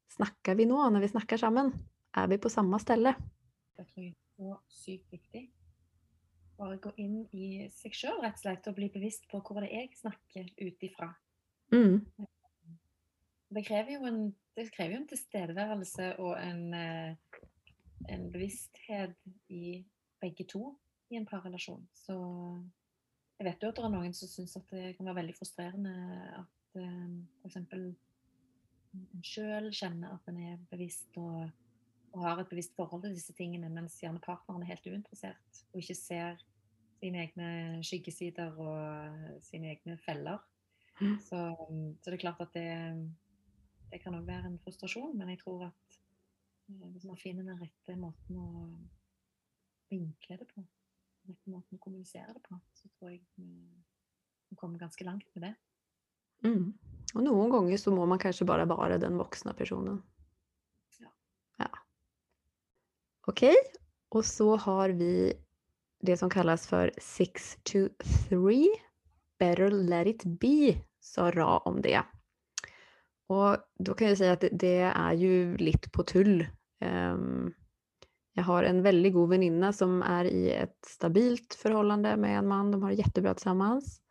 snakker 0.09 0.55
vi 0.55 0.65
nå 0.65 0.89
når 0.89 0.99
vi 0.99 1.07
snakker 1.07 1.37
sammen? 1.37 1.73
Er 2.17 2.27
vi 2.27 2.37
på 2.37 2.49
samme 2.49 2.79
ställe? 2.79 3.15
Det 3.77 3.85
tror 3.85 4.03
jeg 4.03 4.15
er 4.15 4.15
så 4.37 4.57
sykt 4.67 5.11
viktig. 5.11 5.49
Bare 6.57 6.77
gå 6.77 6.95
inn 6.95 7.25
i 7.35 7.67
seg 7.67 7.91
sjøl 7.91 8.23
rett 8.23 8.39
og 8.39 8.45
slett 8.45 8.71
og 8.71 8.79
bli 8.79 8.87
bevisst 8.93 9.27
på 9.27 9.43
hvor 9.43 9.59
det 9.59 9.73
er 9.73 9.89
jeg 9.89 9.97
snakker 10.05 10.53
ut 10.61 10.87
ifra. 10.87 11.15
Mm. 11.71 12.05
Det 13.51 13.65
krever 13.67 13.97
jo 13.97 14.05
en, 14.07 14.21
det 14.55 14.69
krever 14.71 14.95
jo 14.95 15.01
en 15.01 15.09
tilstedeværelse 15.09 16.11
og 16.23 16.37
en, 16.39 16.61
eh, 16.73 17.39
en 18.09 18.29
bevissthet 18.31 19.17
i 19.49 19.81
begge 20.21 20.45
to 20.47 20.77
i 21.11 21.19
en 21.19 21.27
parrelasjon. 21.27 21.83
Så 21.93 22.15
jeg 23.39 23.47
vet 23.49 23.63
jo 23.63 23.71
at 23.71 23.79
det 23.79 23.83
er 23.87 23.93
noen 23.95 24.13
som 24.15 24.29
syns 24.29 24.55
at 24.59 24.71
det 24.71 24.93
kan 24.97 25.09
være 25.09 25.19
veldig 25.23 25.35
frustrerende 25.35 25.95
at 26.37 26.79
eh, 26.79 27.07
f.eks. 27.41 27.57
en 27.57 29.25
sjøl 29.25 29.71
kjenner 29.75 30.15
at 30.15 30.31
en 30.31 30.39
er 30.45 30.61
bevisst 30.71 31.17
og, 31.19 31.49
og, 32.13 32.21
har 32.23 32.39
et 32.39 32.51
bevisst 32.51 32.75
forhold 32.77 33.03
til 33.03 33.15
disse 33.17 33.33
tingene, 33.33 33.71
mens 33.73 33.99
gjerne 33.99 34.21
partneren 34.23 34.63
er 34.63 34.71
helt 34.75 34.87
uinteressert 34.87 35.63
og 35.71 35.81
ikke 35.81 35.97
ser 35.97 36.45
sine 37.01 37.25
egne 37.25 37.81
skyggesider 37.83 38.55
og 38.61 39.43
sine 39.43 39.73
egne 39.73 39.97
feller. 40.05 40.39
Mm. 41.01 41.17
Så, 41.19 41.39
så 42.01 42.11
det 42.11 42.19
er 42.19 42.23
klart 42.27 42.43
at 42.45 42.53
det, 42.53 42.67
det 43.91 43.99
kan 44.03 44.15
òg 44.15 44.27
være 44.27 44.49
en 44.49 44.59
frustrasjon, 44.63 45.15
men 45.17 45.33
jeg 45.33 45.41
tror 45.43 45.65
at 45.67 45.97
eh, 46.71 46.87
hvis 46.93 47.07
man 47.09 47.19
finner 47.19 47.47
den 47.47 47.59
rette 47.59 47.97
måten 47.99 48.39
å 48.39 48.51
vinkle 49.91 50.37
det 50.39 50.47
på, 50.47 50.63
den 50.63 51.33
rette 51.35 51.53
måten 51.53 51.79
å 51.79 51.83
kommunisere 51.83 52.35
det 52.37 52.43
på, 52.47 52.59
så 52.79 52.91
tror 52.95 53.11
jeg 53.11 53.21
vi, 53.35 53.49
vi 54.49 54.59
kommer 54.59 54.81
ganske 54.81 55.05
langt 55.07 55.27
med 55.35 55.49
det. 55.49 55.55
Mm. 56.47 56.73
Och 57.13 57.23
någon 57.23 57.49
gånger 57.49 57.77
så 57.77 57.91
må 57.91 58.05
man 58.05 58.19
kanske 58.19 58.45
bara 58.45 58.65
vara 58.65 58.97
den 58.97 59.17
vuxna 59.17 59.53
personen. 59.53 60.03
Ja. 60.99 61.11
ja. 61.57 61.69
Okej, 63.27 63.55
och 64.09 64.25
så 64.25 64.55
har 64.55 64.89
vi 64.89 65.33
det 65.99 66.17
som 66.17 66.29
kallas 66.29 66.67
för 66.67 66.91
6 66.97 67.57
to 67.63 67.89
3. 68.29 68.67
Better 69.39 69.71
let 69.71 70.07
it 70.07 70.23
be, 70.23 70.81
sa 70.99 71.31
Ra 71.31 71.57
om 71.57 71.81
det. 71.81 72.03
Och 73.31 73.57
då 73.79 73.93
kan 73.93 74.07
jag 74.07 74.17
säga 74.17 74.33
att 74.33 74.41
det, 74.41 74.49
det 74.51 74.79
är 74.79 75.13
ju 75.13 75.57
lite 75.57 75.89
på 75.89 76.03
tull. 76.03 76.47
Um, 76.85 77.53
jag 78.33 78.43
har 78.43 78.63
en 78.63 78.81
väldigt 78.81 79.13
god 79.13 79.29
väninna 79.29 79.73
som 79.73 80.01
är 80.01 80.25
i 80.25 80.51
ett 80.51 80.85
stabilt 80.87 81.53
förhållande 81.53 82.17
med 82.17 82.37
en 82.37 82.47
man. 82.47 82.71
De 82.71 82.83
har 82.83 82.89
det 82.89 82.95
jättebra 82.95 83.33
tillsammans. 83.33 84.01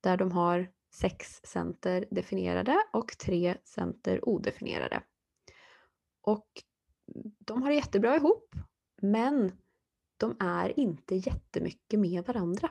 Där 0.00 0.16
de 0.16 0.32
har 0.32 0.70
sex 0.94 1.40
center 1.44 2.04
definierade 2.10 2.76
och 2.92 3.18
tre 3.18 3.56
center 3.64 4.28
odefinierade. 4.28 5.02
Och 6.22 6.48
de 7.38 7.62
har 7.62 7.70
det 7.70 7.76
jättebra 7.76 8.16
ihop, 8.16 8.54
men 9.02 9.52
de 10.16 10.36
är 10.40 10.80
inte 10.80 11.14
jättemycket 11.14 12.00
med 12.00 12.26
varandra. 12.26 12.70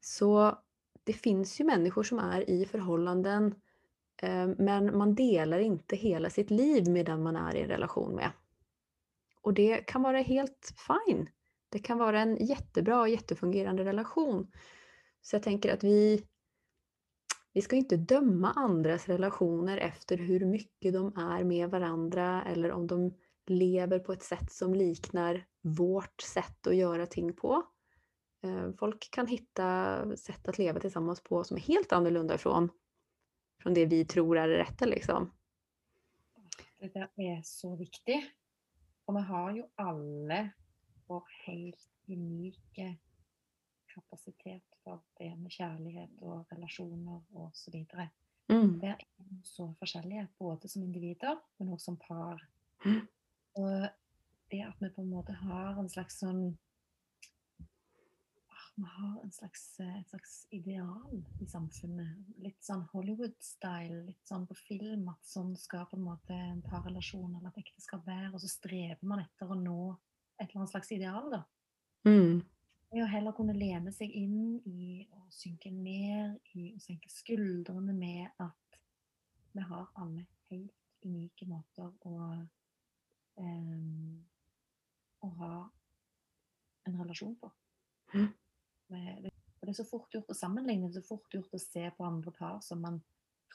Så 0.00 0.58
det 1.04 1.12
finns 1.12 1.60
ju 1.60 1.64
människor 1.64 2.02
som 2.02 2.18
är 2.18 2.50
i 2.50 2.66
förhållanden 2.66 3.46
eh, 3.46 3.56
Ehm, 4.22 4.54
men 4.58 4.98
man 4.98 5.14
delar 5.14 5.58
inte 5.58 5.96
hela 5.96 6.30
sitt 6.30 6.50
liv 6.50 6.90
med 6.90 7.06
den 7.06 7.22
man 7.22 7.36
är 7.36 7.56
i 7.56 7.60
en 7.60 7.68
relation 7.68 8.14
med. 8.14 8.30
Och 9.40 9.54
det 9.54 9.76
kan 9.76 10.02
vara 10.02 10.18
helt 10.18 10.74
fine. 10.86 11.28
Det 11.68 11.78
kan 11.78 11.98
vara 11.98 12.20
en 12.20 12.46
jättebra 12.46 13.00
och 13.00 13.08
jättefungerande 13.08 13.84
relation. 13.84 14.52
Så 15.22 15.36
jag 15.36 15.42
tänker 15.42 15.74
att 15.74 15.84
vi, 15.84 16.22
vi 17.52 17.62
ska 17.62 17.76
inte 17.76 17.96
döma 17.96 18.52
andras 18.52 19.08
relationer 19.08 19.78
efter 19.78 20.16
hur 20.16 20.46
mycket 20.46 20.92
de 20.92 21.16
är 21.16 21.44
med 21.44 21.70
varandra 21.70 22.42
eller 22.42 22.72
om 22.72 22.86
de 22.86 23.14
lever 23.46 23.98
på 23.98 24.12
ett 24.12 24.22
sätt 24.22 24.52
som 24.52 24.74
liknar 24.74 25.46
vårt 25.62 26.20
sätt 26.20 26.66
att 26.66 26.76
göra 26.76 27.06
ting 27.06 27.32
på. 27.32 27.62
Ehm, 28.42 28.72
folk 28.76 29.10
kan 29.10 29.26
hitta 29.26 30.16
sätt 30.16 30.48
att 30.48 30.58
leva 30.58 30.80
tillsammans 30.80 31.22
på 31.22 31.44
som 31.44 31.56
är 31.56 31.60
helt 31.60 31.92
annorlunda 31.92 32.34
ifrån 32.34 32.70
från 33.62 33.74
det 33.74 33.86
vi 33.86 34.04
tror 34.04 34.38
är 34.38 34.48
det 34.48 34.58
rätta. 34.58 34.84
Liksom. 34.84 35.32
Det 36.78 36.94
der 36.94 37.08
er 37.16 37.42
så 37.42 37.76
viktig. 37.76 38.20
Og 39.06 39.16
vi 39.16 39.22
har 39.22 39.50
jo 39.56 39.66
alle 39.76 40.50
vår 41.06 41.24
helt 41.46 41.88
unike 42.08 42.96
kapasitet 43.94 44.76
for 44.84 45.00
det 45.18 45.30
med 45.38 45.52
kjærlighet 45.52 46.22
og 46.22 46.52
relasjoner 46.52 47.22
og 47.34 47.50
så 47.54 47.70
videre. 47.70 48.08
Mm. 48.48 48.80
Vi 48.80 48.86
er 48.86 49.00
så 49.42 49.70
forskjellige, 49.78 50.28
både 50.38 50.68
som 50.68 50.82
individer, 50.82 51.38
men 51.58 51.72
også 51.72 51.84
som 51.84 51.96
par. 51.96 52.42
Mm. 52.84 53.00
Og 53.54 53.88
det 54.50 54.62
at 54.66 54.82
vi 54.82 54.90
på 54.90 55.02
en 55.02 55.10
måte 55.10 55.32
har 55.32 55.80
en 55.80 55.90
slags 55.90 56.20
sånn 56.22 56.44
ah, 56.46 56.65
Vi 58.76 58.84
har 58.84 59.20
en 59.24 59.32
slags, 59.32 59.80
et 59.80 60.08
slags 60.10 60.46
ideal 60.52 61.22
i 61.40 61.46
samfunnet. 61.48 62.26
Litt 62.44 62.60
sånn 62.64 62.82
Hollywood-style, 62.90 64.02
litt 64.04 64.28
sånn 64.28 64.44
på 64.48 64.56
film. 64.58 65.06
At 65.08 65.24
sånn 65.24 65.54
skal 65.56 65.86
på 65.88 65.96
en 65.96 66.04
måte 66.04 66.36
en 66.36 66.60
parrelasjon 66.66 67.38
eller 67.38 67.48
et 67.54 67.62
ekteskap 67.64 68.04
være. 68.04 68.34
Og 68.34 68.42
så 68.44 68.50
strever 68.52 69.00
man 69.08 69.24
etter 69.24 69.48
å 69.48 69.56
nå 69.56 69.78
et 70.36 70.44
eller 70.50 70.60
annet 70.60 70.74
slags 70.74 70.92
ideal, 70.92 71.30
da. 71.32 71.40
Mm. 72.04 72.44
Det 72.92 73.02
å 73.02 73.08
heller 73.10 73.34
kunne 73.34 73.56
lene 73.56 73.96
seg 73.96 74.12
inn 74.12 74.60
i 74.68 75.00
å 75.08 75.24
synke 75.32 75.72
ned 75.72 76.36
i 76.52 76.68
å 76.76 76.84
senke 76.84 77.10
skuldrene 77.10 77.96
med 77.96 78.28
at 78.44 78.80
vi 79.56 79.64
har 79.64 79.88
alle 79.96 80.28
helt 80.50 81.06
unike 81.06 81.48
måter 81.48 81.88
å, 82.04 82.16
um, 83.40 84.24
å 85.24 85.36
ha 85.40 85.54
en 86.86 87.00
relasjon 87.00 87.38
på. 87.40 87.50
Mm. 88.12 88.34
Det, 88.88 89.30
det, 89.60 89.68
er 89.68 89.76
så 89.76 89.86
fort 89.88 90.14
gjort 90.14 90.30
å 90.30 90.38
sammenligne, 90.38 90.92
så 90.94 91.02
fort 91.02 91.34
gjort 91.34 91.54
å 91.54 91.60
se 91.62 91.84
på 91.96 92.06
andre 92.06 92.32
par 92.36 92.60
som 92.64 92.82
man 92.84 93.00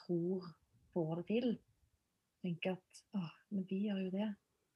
tror 0.04 0.46
får 0.92 1.22
det 1.22 1.26
til. 1.30 1.50
Tenke 2.42 2.76
at 2.76 3.02
å, 3.16 3.24
men 3.54 3.66
de 3.70 3.80
gjør 3.86 4.04
jo 4.06 4.14
det. 4.14 4.28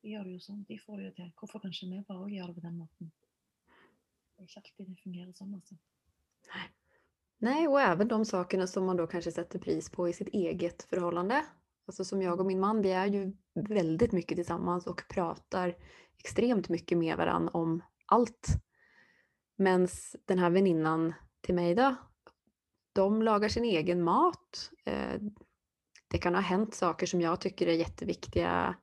De 0.02 0.14
gjør 0.14 0.26
det 0.28 0.36
jo 0.36 0.42
sånn. 0.46 0.64
De 0.68 0.78
får 0.80 1.00
det 1.00 1.08
jo 1.08 1.14
til. 1.20 1.30
Hvorfor 1.40 1.62
kan 1.62 1.74
ikke 1.74 1.92
vi 1.92 2.02
bare 2.08 2.24
òg 2.24 2.34
gjøre 2.36 2.52
det 2.52 2.58
på 2.60 2.66
den 2.68 2.82
måten? 2.82 3.12
Det 4.36 4.42
är 4.42 4.42
inte 4.42 4.52
alltid 4.56 4.96
det 4.96 5.02
fungerar 5.02 5.32
så. 5.32 5.44
Alltså. 5.44 5.74
Nej, 7.38 7.68
och 7.68 7.80
även 7.80 8.08
de 8.08 8.24
sakerna 8.24 8.66
som 8.66 8.86
man 8.86 8.96
då 8.96 9.06
kanske 9.06 9.32
sätter 9.32 9.58
pris 9.58 9.90
på 9.90 10.08
i 10.08 10.12
sitt 10.12 10.28
eget 10.28 10.82
förhållande. 10.82 11.44
Alltså 11.86 12.04
som 12.04 12.22
jag 12.22 12.40
och 12.40 12.46
min 12.46 12.60
man, 12.60 12.82
vi 12.82 12.92
är 12.92 13.06
ju 13.06 13.36
väldigt 13.54 14.12
mycket 14.12 14.36
tillsammans 14.36 14.86
och 14.86 15.02
pratar 15.08 15.76
extremt 16.18 16.68
mycket 16.68 16.98
med 16.98 17.16
varandra 17.16 17.50
om 17.52 17.82
allt. 18.06 18.48
Men 19.56 19.88
den 20.26 20.38
här 20.38 20.50
väninnan 20.50 21.14
till 21.40 21.54
mig 21.54 21.74
då, 21.74 21.94
de 22.92 23.22
lagar 23.22 23.48
sin 23.48 23.64
egen 23.64 24.02
mat. 24.02 24.70
Eh, 24.84 25.20
det 26.08 26.18
kan 26.18 26.34
ha 26.34 26.42
hänt 26.42 26.74
saker 26.74 27.06
som 27.06 27.20
jag 27.20 27.40
tycker 27.40 27.66
är 27.66 27.72
jätteviktiga 27.72 28.76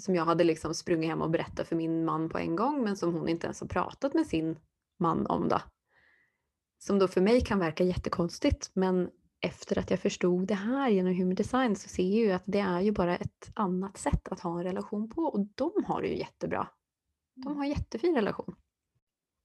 som 0.00 0.14
jag 0.14 0.24
hade 0.24 0.44
liksom 0.44 0.74
sprungit 0.74 1.10
hem 1.10 1.22
och 1.22 1.30
berättat 1.30 1.68
för 1.68 1.76
min 1.76 2.04
man 2.04 2.28
på 2.28 2.38
en 2.38 2.56
gång 2.56 2.82
men 2.84 2.96
som 2.96 3.14
hon 3.14 3.28
inte 3.28 3.46
ens 3.46 3.60
har 3.60 3.68
pratat 3.68 4.14
med 4.14 4.26
sin 4.26 4.58
man 4.98 5.26
om 5.26 5.48
då. 5.48 5.60
Som 6.78 6.98
då 6.98 7.08
för 7.08 7.20
mig 7.20 7.40
kan 7.40 7.58
verka 7.58 7.84
jättekonstigt 7.84 8.70
men 8.74 9.10
efter 9.40 9.78
att 9.78 9.90
jag 9.90 10.00
förstod 10.00 10.46
det 10.46 10.54
här 10.54 10.88
genom 10.88 11.14
human 11.14 11.34
design 11.34 11.76
så 11.76 11.88
ser 11.88 12.02
jag 12.02 12.12
ju 12.12 12.32
att 12.32 12.42
det 12.46 12.60
är 12.60 12.80
ju 12.80 12.92
bara 12.92 13.16
ett 13.16 13.50
annat 13.54 13.96
sätt 13.96 14.28
att 14.28 14.40
ha 14.40 14.58
en 14.58 14.64
relation 14.64 15.10
på 15.10 15.22
och 15.22 15.46
de 15.54 15.84
har 15.86 16.02
det 16.02 16.08
ju 16.08 16.18
jättebra. 16.18 16.68
De 17.34 17.56
har 17.56 17.64
jättefin 17.64 18.14
relation. 18.14 18.56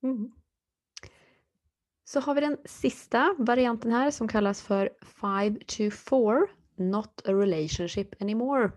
Mm. 0.06 0.32
Så 2.04 2.20
har 2.20 2.36
vi 2.36 2.42
den 2.42 2.58
sista 2.66 3.36
varianten 3.38 3.92
här 3.92 4.12
som 4.12 4.28
kallas 4.28 4.62
för 4.62 4.90
5 5.02 5.56
to 5.56 5.92
4, 6.10 6.48
not 6.76 7.22
a 7.26 7.34
relationship 7.34 8.22
anymore. 8.22 8.72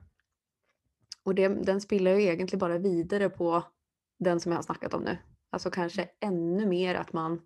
Och 1.24 1.34
det, 1.34 1.48
den 1.48 1.80
spiller 1.80 2.14
ju 2.14 2.22
egentligen 2.22 2.58
bara 2.58 2.78
vidare 2.78 3.28
på 3.28 3.64
den 4.18 4.40
som 4.40 4.52
jag 4.52 4.58
har 4.58 4.62
snackat 4.62 4.94
om 4.94 5.02
nu. 5.02 5.18
Alltså 5.50 5.70
kanske 5.70 6.08
ännu 6.20 6.66
mer 6.66 6.94
att 6.94 7.12
man 7.12 7.40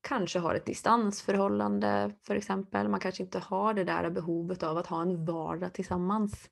kanske 0.00 0.38
har 0.38 0.54
ett 0.54 0.66
distansförhållande 0.66 2.14
för 2.26 2.36
exempel. 2.36 2.88
Man 2.88 3.00
kanske 3.00 3.22
inte 3.22 3.38
har 3.38 3.74
det 3.74 3.84
där 3.84 4.10
behovet 4.10 4.62
av 4.62 4.76
att 4.76 4.86
ha 4.86 5.02
en 5.02 5.24
vardag 5.24 5.72
tillsammans. 5.74 6.50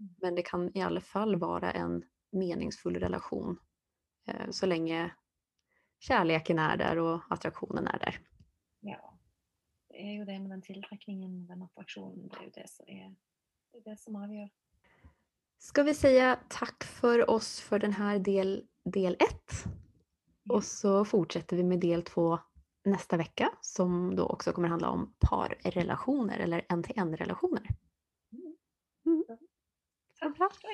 Mm. 0.00 0.14
Men 0.20 0.34
det 0.34 0.42
kan 0.42 0.76
i 0.76 0.82
alla 0.82 1.00
fall 1.00 1.36
vara 1.36 1.70
en 1.70 2.02
meningsfull 2.32 2.96
relation 2.96 3.58
eh, 4.28 4.50
så 4.50 4.66
länge 4.66 5.14
kärleken 6.00 6.58
är 6.58 6.76
där 6.76 6.98
och 6.98 7.22
attraktionen 7.28 7.86
är 7.86 7.98
där. 7.98 8.20
Ja, 8.80 9.18
det 9.88 9.96
är 9.96 10.12
ju 10.12 10.24
det 10.24 10.38
med 10.38 10.50
den 10.50 10.62
tillträckningen, 10.62 11.46
den 11.46 11.62
attraktionen, 11.62 12.28
det 12.28 12.36
är 12.36 12.42
ju 12.42 12.50
det 12.50 12.68
som, 12.68 12.88
är, 12.88 13.14
det 13.72 13.78
är 13.78 13.90
det 13.90 13.96
som 13.96 14.16
avgör. 14.16 14.50
Ska 15.58 15.82
vi 15.82 15.94
säga 15.94 16.38
tack 16.48 16.84
för 16.84 17.30
oss 17.30 17.60
för 17.60 17.78
den 17.78 17.92
här 17.92 18.18
del, 18.18 18.66
del 18.84 19.14
ett. 19.14 19.64
Och 20.48 20.64
så 20.64 21.04
fortsätter 21.04 21.56
vi 21.56 21.62
med 21.62 21.80
del 21.80 22.02
två 22.02 22.38
nästa 22.84 23.16
vecka 23.16 23.50
som 23.60 24.16
då 24.16 24.26
också 24.26 24.52
kommer 24.52 24.68
handla 24.68 24.88
om 24.88 25.14
parrelationer 25.18 26.38
eller 26.38 26.66
en-till-en-relationer. 26.68 27.68
Mm. 28.32 28.56
Mm. 29.06 29.24
Tack 30.20 30.54
för 30.54 30.68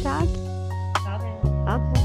idag! 0.00 1.95